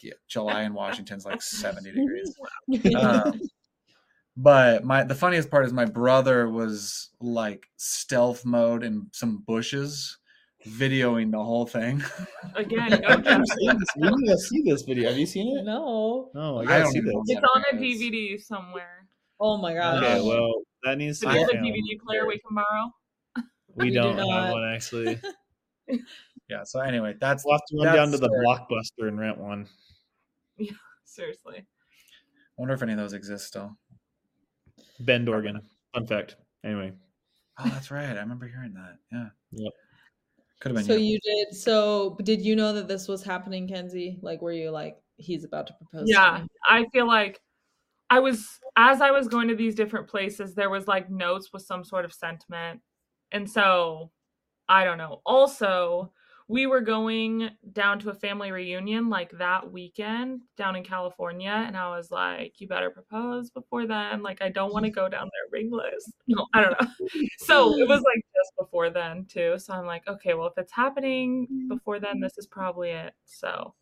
[0.02, 2.36] Yeah, July in Washington's like seventy degrees.
[2.96, 3.42] Um,
[4.38, 10.18] but my the funniest part is my brother was like stealth mode in some bushes,
[10.68, 12.04] videoing the whole thing.
[12.56, 13.40] Again, I go haven't Jeff.
[13.58, 15.10] need to see this video.
[15.10, 15.64] Have you seen it?
[15.66, 16.32] no.
[16.34, 17.14] No, I I don't see this.
[17.28, 19.08] It's on a DVD somewhere.
[19.40, 20.04] Oh my god.
[20.04, 20.54] Okay, well,
[20.84, 21.66] that needs to be have a found.
[21.66, 22.92] DVD player we can borrow?
[23.76, 25.20] We We do don't have one actually.
[26.50, 26.64] Yeah.
[26.64, 28.46] So anyway, that's We'll have to run down to the story.
[28.46, 29.68] blockbuster and rent one.
[30.58, 30.72] Yeah,
[31.04, 31.58] Seriously.
[31.58, 31.64] I
[32.58, 33.76] wonder if any of those exist still.
[35.00, 35.62] Bend, Oregon.
[35.94, 36.36] Fun fact.
[36.64, 36.94] Anyway,
[37.60, 38.16] Oh, that's right.
[38.16, 38.98] I remember hearing that.
[39.12, 39.28] Yeah.
[39.52, 39.74] Yep.
[40.60, 41.14] Could have been So you.
[41.14, 41.56] you did.
[41.56, 44.20] So did you know that this was happening, Kenzie?
[44.22, 46.08] Like, were you like, he's about to propose?
[46.08, 46.48] Yeah, me?
[46.68, 47.40] I feel like
[48.10, 48.46] I was
[48.78, 52.06] as I was going to these different places, there was like notes with some sort
[52.06, 52.82] of sentiment.
[53.32, 54.12] And so
[54.68, 55.22] I don't know.
[55.26, 56.12] Also,
[56.48, 61.50] we were going down to a family reunion like that weekend down in California.
[61.50, 64.22] And I was like, you better propose before then.
[64.22, 66.12] Like, I don't want to go down there ringless.
[66.28, 67.08] No, I don't know.
[67.40, 69.58] So it was like just before then, too.
[69.58, 71.68] So I'm like, okay, well, if it's happening mm.
[71.68, 73.14] before then, this is probably it.
[73.26, 73.74] So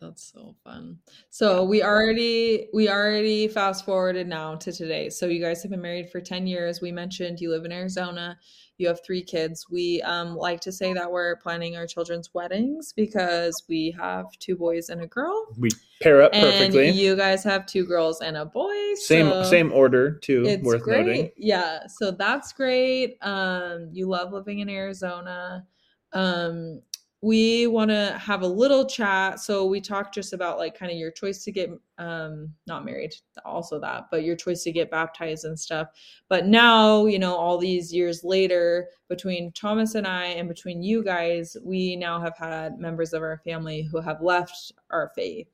[0.00, 0.98] that's so fun.
[1.30, 5.08] So we already we already fast forwarded now to today.
[5.08, 6.80] So you guys have been married for 10 years.
[6.80, 8.38] We mentioned you live in Arizona.
[8.78, 9.66] You have three kids.
[9.70, 14.54] We um, like to say that we're planning our children's weddings because we have two
[14.54, 15.46] boys and a girl.
[15.58, 15.70] We
[16.02, 16.44] pair up And
[16.74, 16.90] perfectly.
[16.90, 18.74] you guys have two girls and a boy.
[18.96, 20.44] same so same order too.
[20.46, 21.06] It's worth great.
[21.06, 21.30] noting.
[21.38, 23.16] Yeah, so that's great.
[23.22, 25.66] Um, you love living in Arizona.
[26.12, 26.82] Um,
[27.22, 29.40] we want to have a little chat.
[29.40, 33.14] So we talked just about like kind of your choice to get um not married,
[33.44, 35.88] also that, but your choice to get baptized and stuff.
[36.28, 41.02] But now, you know, all these years later, between Thomas and I and between you
[41.02, 45.48] guys, we now have had members of our family who have left our faith.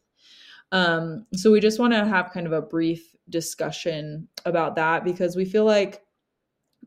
[0.72, 5.36] Um, so we just want to have kind of a brief discussion about that because
[5.36, 6.02] we feel like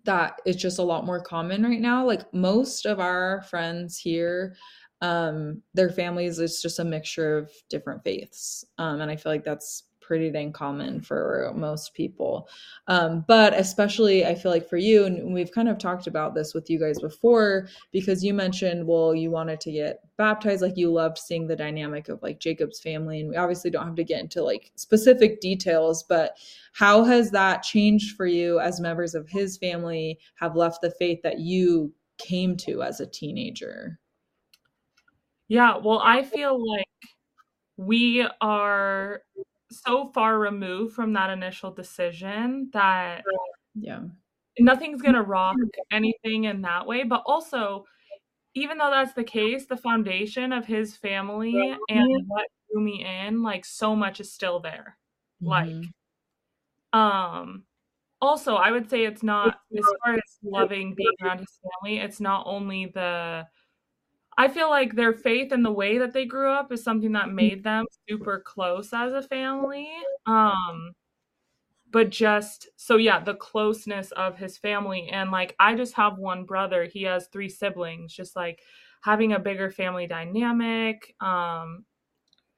[0.05, 2.05] that it's just a lot more common right now.
[2.05, 4.55] Like most of our friends here,
[5.01, 8.65] um, their families is just a mixture of different faiths.
[8.77, 12.47] Um, and I feel like that's pretty dang common for most people.
[12.87, 16.53] Um, but especially I feel like for you, and we've kind of talked about this
[16.53, 20.91] with you guys before, because you mentioned, well, you wanted to get baptized, like you
[20.91, 23.21] loved seeing the dynamic of like Jacob's family.
[23.21, 26.37] And we obviously don't have to get into like specific details, but
[26.73, 31.21] how has that changed for you as members of his family have left the faith
[31.23, 33.99] that you came to as a teenager?
[35.47, 36.85] Yeah, well, I feel like
[37.77, 39.21] we are
[39.71, 43.27] so far removed from that initial decision that
[43.75, 44.05] Yeah.
[44.59, 45.59] nothing's going to rock
[45.91, 47.03] anything in that way.
[47.03, 47.85] But also,
[48.55, 53.43] even though that's the case, the foundation of his family and what drew me in,
[53.43, 54.97] like, so much is still there.
[55.45, 55.93] Like, Mhm.
[56.93, 57.65] um,
[58.21, 62.21] also, I would say it's not as far as loving being around his family, it's
[62.21, 63.47] not only the
[64.37, 67.31] I feel like their faith and the way that they grew up is something that
[67.31, 69.89] made them super close as a family.
[70.25, 70.91] Um
[71.91, 76.43] but just so yeah, the closeness of his family and like I just have one
[76.45, 78.61] brother, he has three siblings, just like
[79.01, 81.15] having a bigger family dynamic.
[81.21, 81.85] Um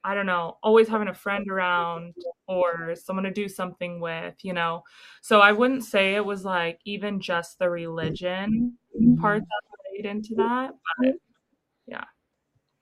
[0.04, 2.16] I don't know, always having a friend around
[2.48, 4.84] or someone to do something with, you know.
[5.22, 8.78] So I wouldn't say it was like even just the religion
[9.20, 9.62] part that
[9.92, 11.16] played into that, but
[11.88, 12.04] Yeah.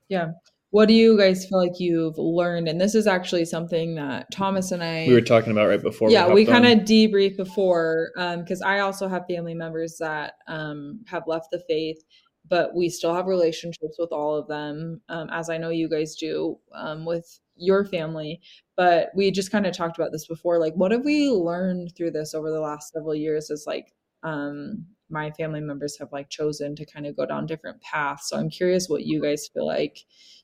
[0.08, 0.28] Yeah.
[0.70, 2.68] What do you guys feel like you've learned?
[2.68, 6.10] And this is actually something that Thomas and I We were talking about right before.
[6.10, 11.00] yeah we hopped kind of debriefed before because i also have family members that um,
[11.06, 12.02] have left the faith
[12.48, 16.14] but we still have relationships with all of them um, as i know you guys
[16.16, 18.40] do um, with your family
[18.76, 22.10] but we just kind of talked about this before like what have we learned through
[22.10, 23.94] this over the last several years is like
[24.24, 28.36] um, my family members have like chosen to kind of go down different paths so
[28.36, 29.98] i'm curious what you guys feel like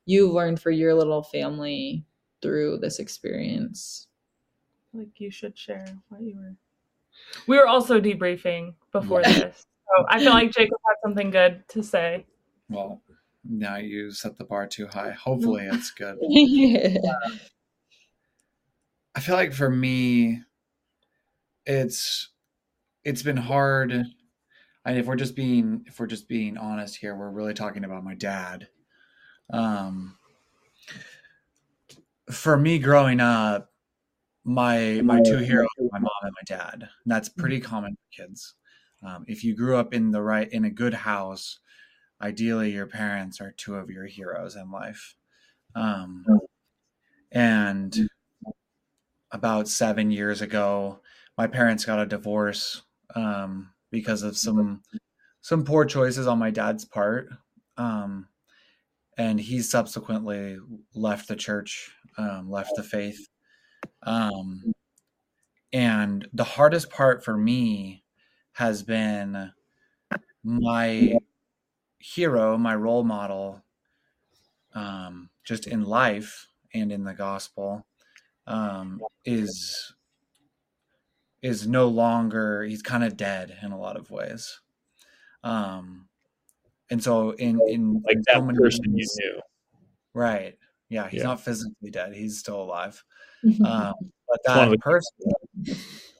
[0.06, 2.04] you've learned for your little family
[2.40, 4.06] through this experience
[4.94, 6.54] like you should share what you were.
[7.46, 9.64] We were also debriefing before this.
[9.96, 12.26] So I feel like Jacob had something good to say.
[12.68, 13.02] Well,
[13.44, 15.10] now you set the bar too high.
[15.10, 16.18] Hopefully, it's good.
[16.28, 16.96] Yeah.
[19.14, 20.40] I feel like for me,
[21.66, 22.30] it's
[23.04, 24.06] it's been hard.
[24.84, 28.04] And if we're just being if we're just being honest here, we're really talking about
[28.04, 28.68] my dad.
[29.52, 30.16] Um,
[32.30, 33.70] for me, growing up,
[34.44, 36.74] my my two heroes, my mom and my dad.
[36.74, 38.54] And that's pretty common for kids.
[39.04, 41.58] Um, if you grew up in the right in a good house,
[42.20, 45.16] ideally your parents are two of your heroes in life.
[45.74, 46.24] Um,
[47.30, 48.08] and
[49.30, 51.00] about seven years ago,
[51.36, 52.82] my parents got a divorce
[53.14, 54.82] um, because of some
[55.42, 57.28] some poor choices on my dad's part,
[57.76, 58.26] um,
[59.18, 60.58] and he subsequently
[60.94, 63.28] left the church, um, left the faith.
[64.04, 64.72] Um,
[65.72, 68.04] and the hardest part for me
[68.52, 69.52] has been
[70.44, 71.16] my
[71.98, 73.62] hero, my role model,
[74.74, 77.86] um, just in life and in the gospel,
[78.46, 79.92] um, is
[81.42, 82.62] is no longer.
[82.64, 84.60] He's kind of dead in a lot of ways.
[85.44, 86.08] Um,
[86.90, 89.40] and so in in like in that so many person you knew.
[90.14, 90.58] Right.
[90.88, 91.28] Yeah, he's Yeah.
[91.28, 92.14] not physically dead.
[92.14, 93.02] He's still alive.
[93.64, 93.94] Um,
[94.28, 95.12] but that person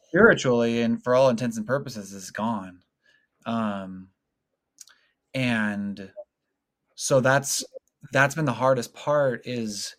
[0.08, 2.82] spiritually and for all intents and purposes is gone.
[3.46, 4.08] Um,
[5.34, 6.10] and
[6.94, 7.64] so that's
[8.12, 9.96] that's been the hardest part is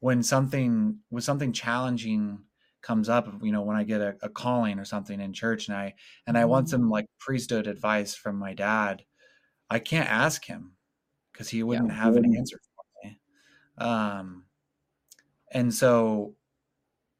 [0.00, 2.40] when something when something challenging
[2.84, 5.76] comes up you know when i get a, a calling or something in church and
[5.76, 5.92] i
[6.26, 6.72] and i want mm-hmm.
[6.72, 9.02] some like priesthood advice from my dad
[9.70, 10.72] i can't ask him
[11.32, 12.02] because he wouldn't yeah.
[12.02, 13.18] have an answer for me
[13.78, 14.44] um
[15.52, 16.34] and so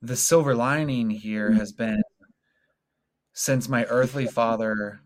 [0.03, 1.59] the silver lining here mm-hmm.
[1.59, 2.03] has been
[3.33, 5.01] since my earthly father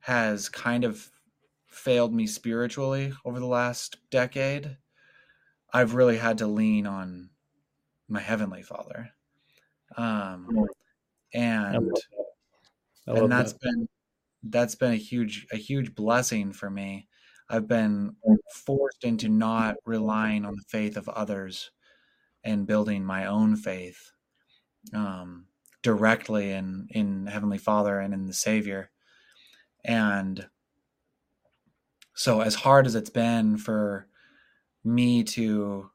[0.00, 1.10] has kind of
[1.76, 4.76] failed me spiritually over the last decade,
[5.72, 7.30] I've really had to lean on
[8.08, 9.10] my heavenly Father,
[9.96, 10.48] um,
[11.34, 11.92] and
[13.06, 13.60] and that's that.
[13.60, 13.88] been
[14.44, 17.08] that's been a huge a huge blessing for me.
[17.48, 18.16] I've been
[18.52, 21.70] forced into not relying on the faith of others
[22.44, 24.10] and building my own faith
[24.94, 25.46] um,
[25.82, 28.90] directly in in Heavenly Father and in the Savior,
[29.84, 30.48] and
[32.14, 34.08] so, as hard as it's been for
[34.84, 35.90] me to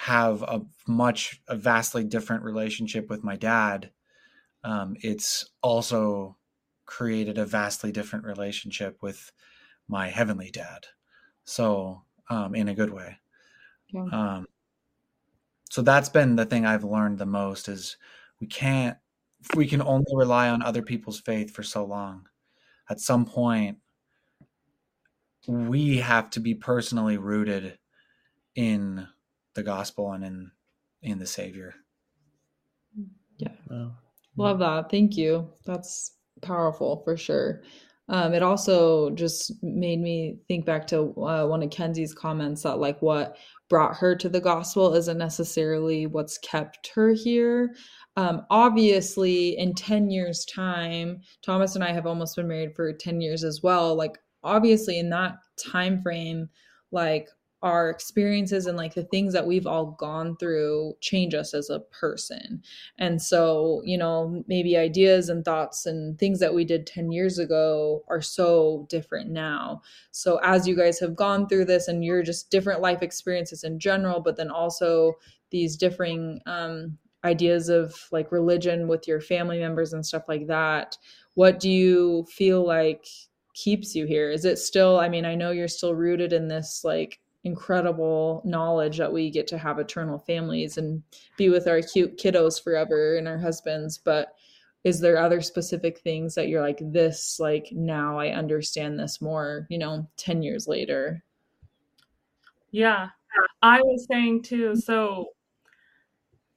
[0.00, 3.90] have a much, a vastly different relationship with my dad,
[4.64, 6.38] um, it's also
[6.86, 9.30] created a vastly different relationship with
[9.88, 10.86] my heavenly dad.
[11.44, 13.18] So, um, in a good way.
[13.92, 14.06] Yeah.
[14.10, 14.46] Um,
[15.70, 17.98] so that's been the thing I've learned the most is
[18.40, 18.96] we can't,
[19.54, 22.26] we can only rely on other people's faith for so long.
[22.88, 23.76] At some point,
[25.46, 27.78] we have to be personally rooted
[28.54, 29.06] in
[29.54, 30.50] the gospel and in
[31.02, 31.74] in the savior.
[33.38, 33.52] Yeah.
[33.70, 33.92] Wow.
[34.36, 34.90] love that.
[34.90, 35.48] Thank you.
[35.64, 37.62] That's powerful for sure.
[38.10, 42.80] Um, it also just made me think back to uh, one of kenzie's comments that
[42.80, 43.36] like what
[43.68, 47.76] brought her to the gospel isn't necessarily what's kept her here.
[48.16, 53.20] Um, obviously in 10 years time thomas and i have almost been married for 10
[53.20, 53.94] years as well.
[53.94, 56.48] Like obviously in that time frame
[56.90, 57.28] like
[57.62, 61.80] our experiences and like the things that we've all gone through change us as a
[61.80, 62.62] person.
[62.98, 67.38] And so, you know, maybe ideas and thoughts and things that we did 10 years
[67.38, 69.82] ago are so different now.
[70.10, 73.78] So, as you guys have gone through this and you're just different life experiences in
[73.78, 75.14] general, but then also
[75.50, 80.96] these differing um, ideas of like religion with your family members and stuff like that,
[81.34, 83.06] what do you feel like
[83.54, 84.30] keeps you here?
[84.30, 88.98] Is it still, I mean, I know you're still rooted in this like incredible knowledge
[88.98, 91.02] that we get to have eternal families and
[91.36, 94.34] be with our cute kiddos forever and our husbands, but
[94.84, 99.66] is there other specific things that you're like this like now I understand this more,
[99.68, 101.22] you know, 10 years later?
[102.70, 103.08] Yeah.
[103.62, 105.28] I was saying too, so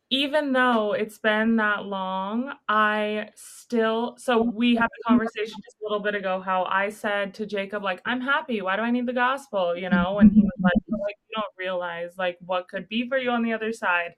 [0.10, 5.84] even though it's been that long, I still so we had a conversation just a
[5.84, 8.62] little bit ago how I said to Jacob, like, I'm happy.
[8.62, 9.76] Why do I need the gospel?
[9.76, 13.18] You know, and he was like, like you don't realize like what could be for
[13.18, 14.16] you on the other side.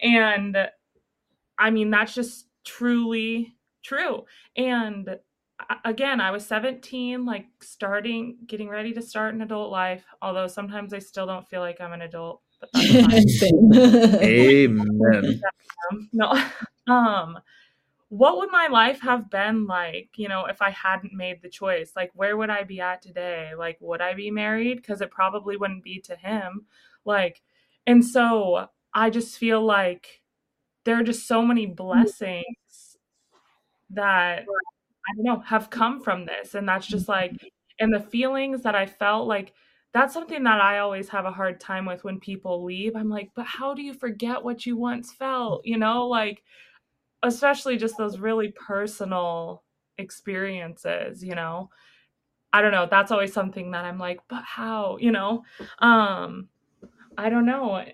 [0.00, 0.56] And
[1.58, 4.24] I mean, that's just truly true.
[4.56, 5.18] And
[5.84, 10.92] again, I was 17, like starting, getting ready to start an adult life, although sometimes
[10.92, 12.42] I still don't feel like I'm an adult.
[14.22, 15.40] Amen.
[16.12, 16.32] no.
[16.86, 17.38] Um,
[18.08, 21.92] what would my life have been like, you know, if I hadn't made the choice?
[21.96, 23.50] Like, where would I be at today?
[23.56, 24.76] Like, would I be married?
[24.76, 26.66] Because it probably wouldn't be to him.
[27.04, 27.42] Like,
[27.86, 30.22] and so I just feel like
[30.84, 32.98] there are just so many blessings
[33.90, 36.54] that I don't know have come from this.
[36.54, 37.32] And that's just like,
[37.80, 39.54] and the feelings that I felt like
[39.94, 42.96] that's something that I always have a hard time with when people leave.
[42.96, 45.64] I'm like, but how do you forget what you once felt?
[45.64, 46.42] You know, like,
[47.22, 49.62] especially just those really personal
[49.96, 51.70] experiences, you know?
[52.52, 52.88] I don't know.
[52.90, 55.44] That's always something that I'm like, but how, you know?
[55.78, 56.48] Um,
[57.16, 57.84] I don't know.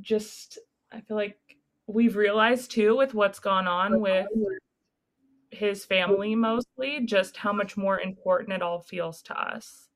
[0.00, 0.58] Just,
[0.90, 1.38] I feel like
[1.86, 4.26] we've realized too with what's gone on with
[5.50, 9.89] his family mostly, just how much more important it all feels to us.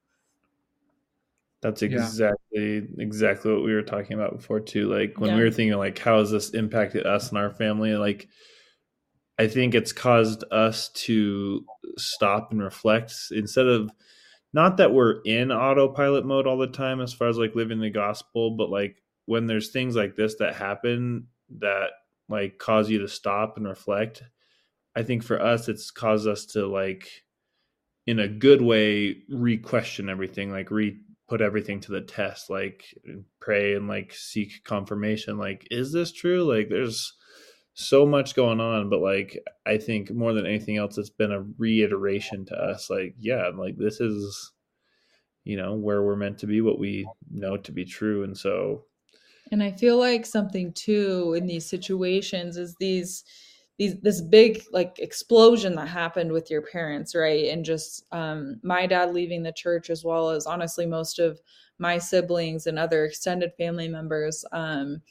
[1.65, 2.81] That's exactly yeah.
[2.99, 4.95] exactly what we were talking about before too.
[4.95, 5.37] Like when yeah.
[5.39, 7.95] we were thinking like how has this impacted us and our family?
[7.95, 8.29] Like
[9.39, 11.65] I think it's caused us to
[11.97, 13.91] stop and reflect instead of
[14.53, 17.89] not that we're in autopilot mode all the time as far as like living the
[17.89, 21.29] gospel, but like when there's things like this that happen
[21.61, 21.93] that
[22.29, 24.23] like cause you to stop and reflect,
[24.95, 27.09] I think for us it's caused us to like
[28.07, 30.99] in a good way re-question everything, like re
[31.29, 32.85] put everything to the test like
[33.41, 37.15] pray and like seek confirmation like is this true like there's
[37.75, 41.45] so much going on, but like I think more than anything else, it's been a
[41.59, 42.89] reiteration to us.
[42.89, 44.53] Like, yeah, like this is,
[45.43, 48.85] you know, where we're meant to be, what we know to be true, and so.
[49.51, 53.25] And I feel like something too in these situations is these
[53.79, 57.47] these this big like explosion that happened with your parents, right?
[57.47, 61.41] And just um, my dad leaving the church, as well as honestly most of
[61.79, 64.45] my siblings and other extended family members.
[64.53, 65.03] Um,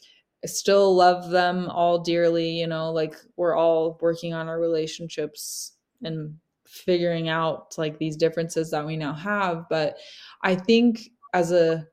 [0.44, 5.74] I still love them all dearly, you know, like we're all working on our relationships
[6.04, 6.36] and
[6.66, 9.66] figuring out like these differences that we now have.
[9.70, 9.98] But
[10.42, 11.88] I think as a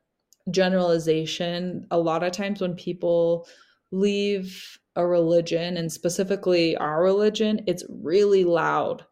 [0.50, 3.46] generalization, a lot of times when people
[3.92, 9.04] leave a religion and specifically our religion, it's really loud.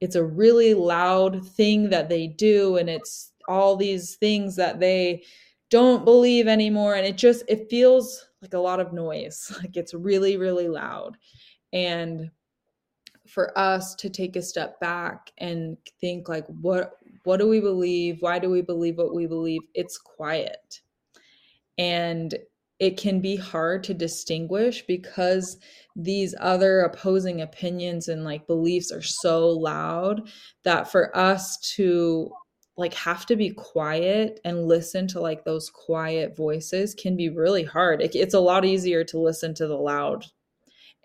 [0.00, 5.24] It's a really loud thing that they do, and it's all these things that they
[5.70, 6.94] don't believe anymore.
[6.94, 9.52] And it just it feels like a lot of noise.
[9.62, 11.16] Like it's really, really loud.
[11.72, 12.30] And
[13.26, 16.92] for us to take a step back and think like what
[17.24, 18.18] what do we believe?
[18.20, 19.62] Why do we believe what we believe?
[19.74, 20.80] It's quiet.
[21.76, 22.34] And
[22.78, 25.58] it can be hard to distinguish because
[25.94, 30.28] these other opposing opinions and like beliefs are so loud
[30.64, 32.30] that for us to
[32.76, 37.64] like have to be quiet and listen to like those quiet voices can be really
[37.64, 38.02] hard.
[38.02, 40.26] It, it's a lot easier to listen to the loud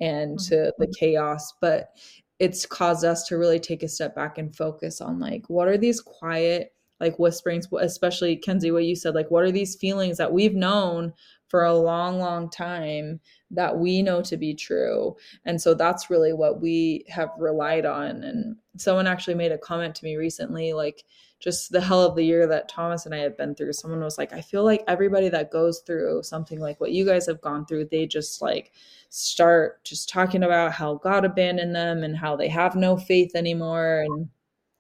[0.02, 0.56] and mm-hmm.
[0.56, 1.92] to the chaos, but
[2.40, 5.78] it's caused us to really take a step back and focus on like what are
[5.78, 10.34] these quiet like whisperings especially kenzie what you said like what are these feelings that
[10.34, 11.14] we've known
[11.52, 13.20] for a long long time
[13.52, 18.24] that we know to be true and so that's really what we have relied on
[18.24, 21.04] and someone actually made a comment to me recently like
[21.42, 23.74] just the hell of the year that Thomas and I have been through.
[23.74, 27.26] Someone was like, I feel like everybody that goes through something like what you guys
[27.26, 28.72] have gone through, they just like
[29.10, 34.06] start just talking about how God abandoned them and how they have no faith anymore.
[34.06, 34.30] And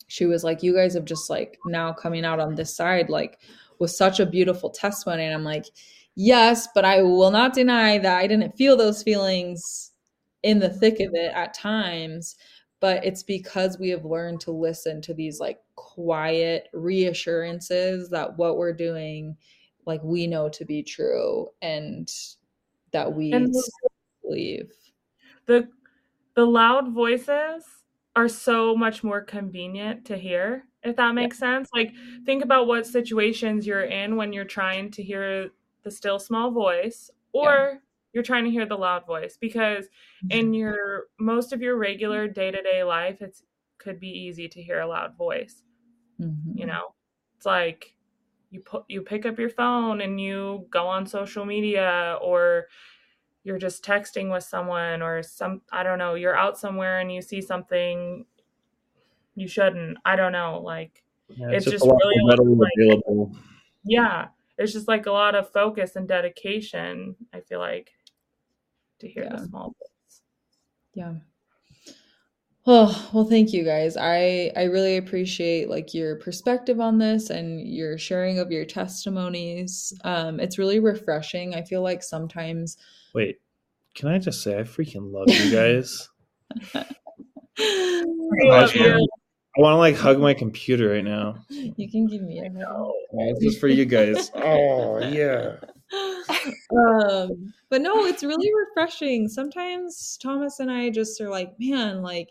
[0.07, 3.39] she was like, You guys have just like now coming out on this side, like
[3.79, 5.25] with such a beautiful testimony.
[5.25, 5.65] And I'm like,
[6.15, 9.91] Yes, but I will not deny that I didn't feel those feelings
[10.43, 12.35] in the thick of it at times
[12.81, 18.57] but it's because we have learned to listen to these like quiet reassurances that what
[18.57, 19.37] we're doing
[19.85, 22.11] like we know to be true and
[22.91, 23.53] that we and
[24.21, 24.69] believe
[25.45, 25.69] the
[26.35, 27.63] the loud voices
[28.15, 31.57] are so much more convenient to hear if that makes yeah.
[31.57, 31.93] sense like
[32.25, 35.51] think about what situations you're in when you're trying to hear
[35.83, 37.77] the still small voice or yeah
[38.13, 39.87] you're trying to hear the loud voice because
[40.29, 40.53] in mm-hmm.
[40.53, 43.43] your most of your regular day-to-day life it's
[43.77, 45.63] could be easy to hear a loud voice
[46.19, 46.57] mm-hmm.
[46.57, 46.93] you know
[47.35, 47.95] it's like
[48.51, 52.67] you put you pick up your phone and you go on social media or
[53.43, 57.21] you're just texting with someone or some i don't know you're out somewhere and you
[57.21, 58.25] see something
[59.35, 63.29] you shouldn't i don't know like yeah, it's, it's, just, just really like,
[63.85, 64.27] yeah
[64.61, 67.91] it's just like a lot of focus and dedication i feel like
[69.01, 69.35] to hear yeah.
[69.35, 70.21] the small bits.
[70.93, 71.13] Yeah.
[72.67, 73.97] Oh, well, thank you guys.
[73.97, 79.91] I I really appreciate like your perspective on this and your sharing of your testimonies.
[80.03, 81.55] Um it's really refreshing.
[81.55, 82.77] I feel like sometimes
[83.13, 83.39] Wait.
[83.93, 86.07] Can I just say I freaking love you guys?
[86.73, 86.85] I,
[88.45, 89.05] love you.
[89.57, 91.35] I want to like hug my computer right now.
[91.49, 92.91] You can give me a hug.
[93.13, 94.31] Yeah, this is for you guys.
[94.35, 95.55] oh yeah.
[95.91, 99.27] um, but no, it's really refreshing.
[99.27, 102.29] Sometimes Thomas and I just are like, man, like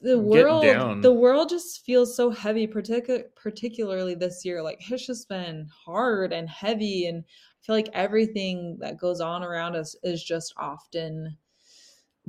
[0.00, 5.28] the world the world just feels so heavy particular particularly this year like it's just
[5.28, 10.24] been hard and heavy and i feel like everything that goes on around us is
[10.24, 11.36] just often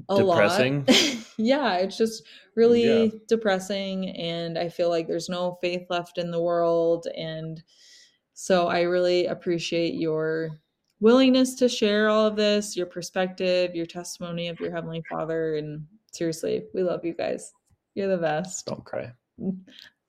[0.09, 0.87] a depressing
[1.37, 2.23] yeah it's just
[2.55, 3.11] really yeah.
[3.27, 7.61] depressing and i feel like there's no faith left in the world and
[8.41, 10.59] so I really appreciate your
[10.99, 15.57] willingness to share all of this, your perspective, your testimony of your Heavenly Father.
[15.57, 17.51] And seriously, we love you guys.
[17.93, 18.65] You're the best.
[18.65, 19.13] Don't cry.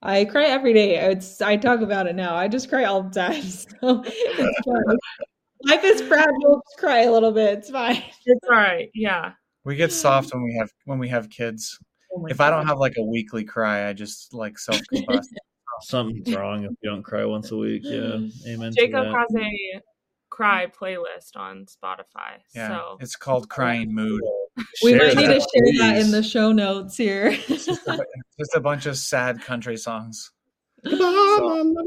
[0.00, 0.96] I cry every day.
[0.96, 2.34] It's, I talk about it now.
[2.34, 3.42] I just cry all the time.
[3.42, 4.02] So
[5.64, 6.62] Life is fragile.
[6.70, 7.58] Just cry a little bit.
[7.58, 8.02] It's fine.
[8.24, 8.88] It's all right.
[8.94, 9.32] Yeah.
[9.64, 11.78] We get soft when we have when we have kids.
[12.14, 12.46] Oh if God.
[12.46, 15.26] I don't have like a weekly cry, I just like self combust.
[15.82, 17.82] Something's wrong if you don't cry once a week.
[17.84, 18.72] Yeah, amen.
[18.76, 19.80] Jacob has a
[20.30, 22.38] cry playlist on Spotify.
[22.54, 24.20] Yeah, so it's called Crying Mood.
[24.82, 25.78] We might need to share please.
[25.78, 27.32] that in the show notes here.
[27.32, 28.04] just, a,
[28.38, 30.30] just a bunch of sad country songs.
[30.84, 30.98] Goodbye,
[31.38, 31.82] So- my.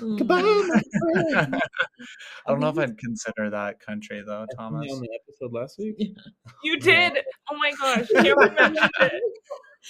[0.00, 0.18] Mm.
[0.18, 1.60] Goodbye, my.
[2.46, 4.90] I don't know if I'd consider that country though, Thomas.
[4.92, 5.96] on the episode last week.
[6.62, 7.18] You did.
[7.50, 9.22] Oh my gosh, Cameron mentioned it.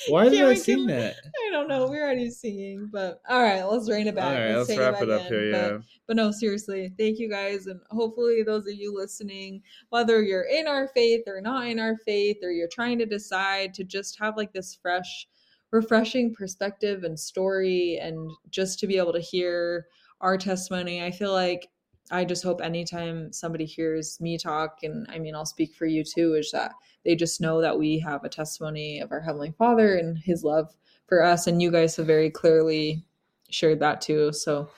[0.08, 1.14] Why did I Cameron, sing that?
[1.46, 1.86] I don't know.
[1.88, 4.36] We're already singing, but all right, let's rein it back.
[4.36, 5.52] right, let's take wrap it back up in, here.
[5.52, 5.78] but- Yeah.
[6.06, 7.66] But no, seriously, thank you guys.
[7.66, 11.96] And hopefully, those of you listening, whether you're in our faith or not in our
[12.04, 15.26] faith, or you're trying to decide to just have like this fresh,
[15.74, 19.86] refreshing perspective and story, and just to be able to hear
[20.20, 21.68] our testimony, I feel like
[22.10, 26.04] I just hope anytime somebody hears me talk, and I mean, I'll speak for you
[26.04, 26.72] too, is that
[27.04, 30.74] they just know that we have a testimony of our Heavenly Father and His love
[31.06, 31.46] for us.
[31.46, 33.04] And you guys have very clearly
[33.50, 34.32] shared that too.
[34.32, 34.70] So,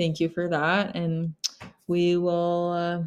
[0.00, 1.34] thank you for that and
[1.86, 3.02] we will uh,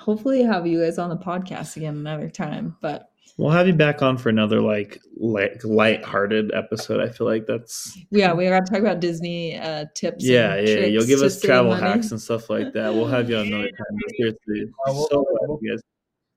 [0.00, 3.07] hopefully have you guys on the podcast again another time but
[3.38, 7.00] We'll have you back on for another like light, light-hearted episode.
[7.00, 10.56] I feel like that's yeah we got to talk about disney uh tips and yeah,
[10.56, 10.86] yeah.
[10.86, 11.82] You'll give us travel money.
[11.82, 12.92] hacks and stuff like that.
[12.92, 13.96] We'll have you on another time.
[14.02, 15.80] But Seriously, Uh, we'll- so glad we'll- you guys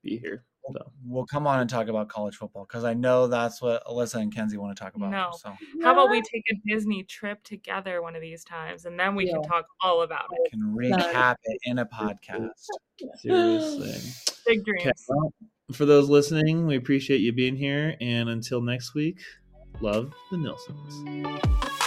[0.04, 0.46] be here.
[0.72, 4.22] So We'll come on and talk about college football because I know that's what Alyssa
[4.22, 5.10] and Kenzie want to talk about.
[5.10, 5.32] No.
[5.36, 9.16] So How about we take a Disney trip together one of these times, and then
[9.16, 10.40] we can talk all about it.
[10.44, 12.50] we can recap it in a podcast.
[13.18, 13.96] seriously.
[14.46, 14.82] Big dreams.
[14.86, 15.34] Okay, well,
[15.76, 17.96] for those listening, we appreciate you being here.
[18.02, 19.20] And until next week,
[19.82, 21.81] love the Nilsons.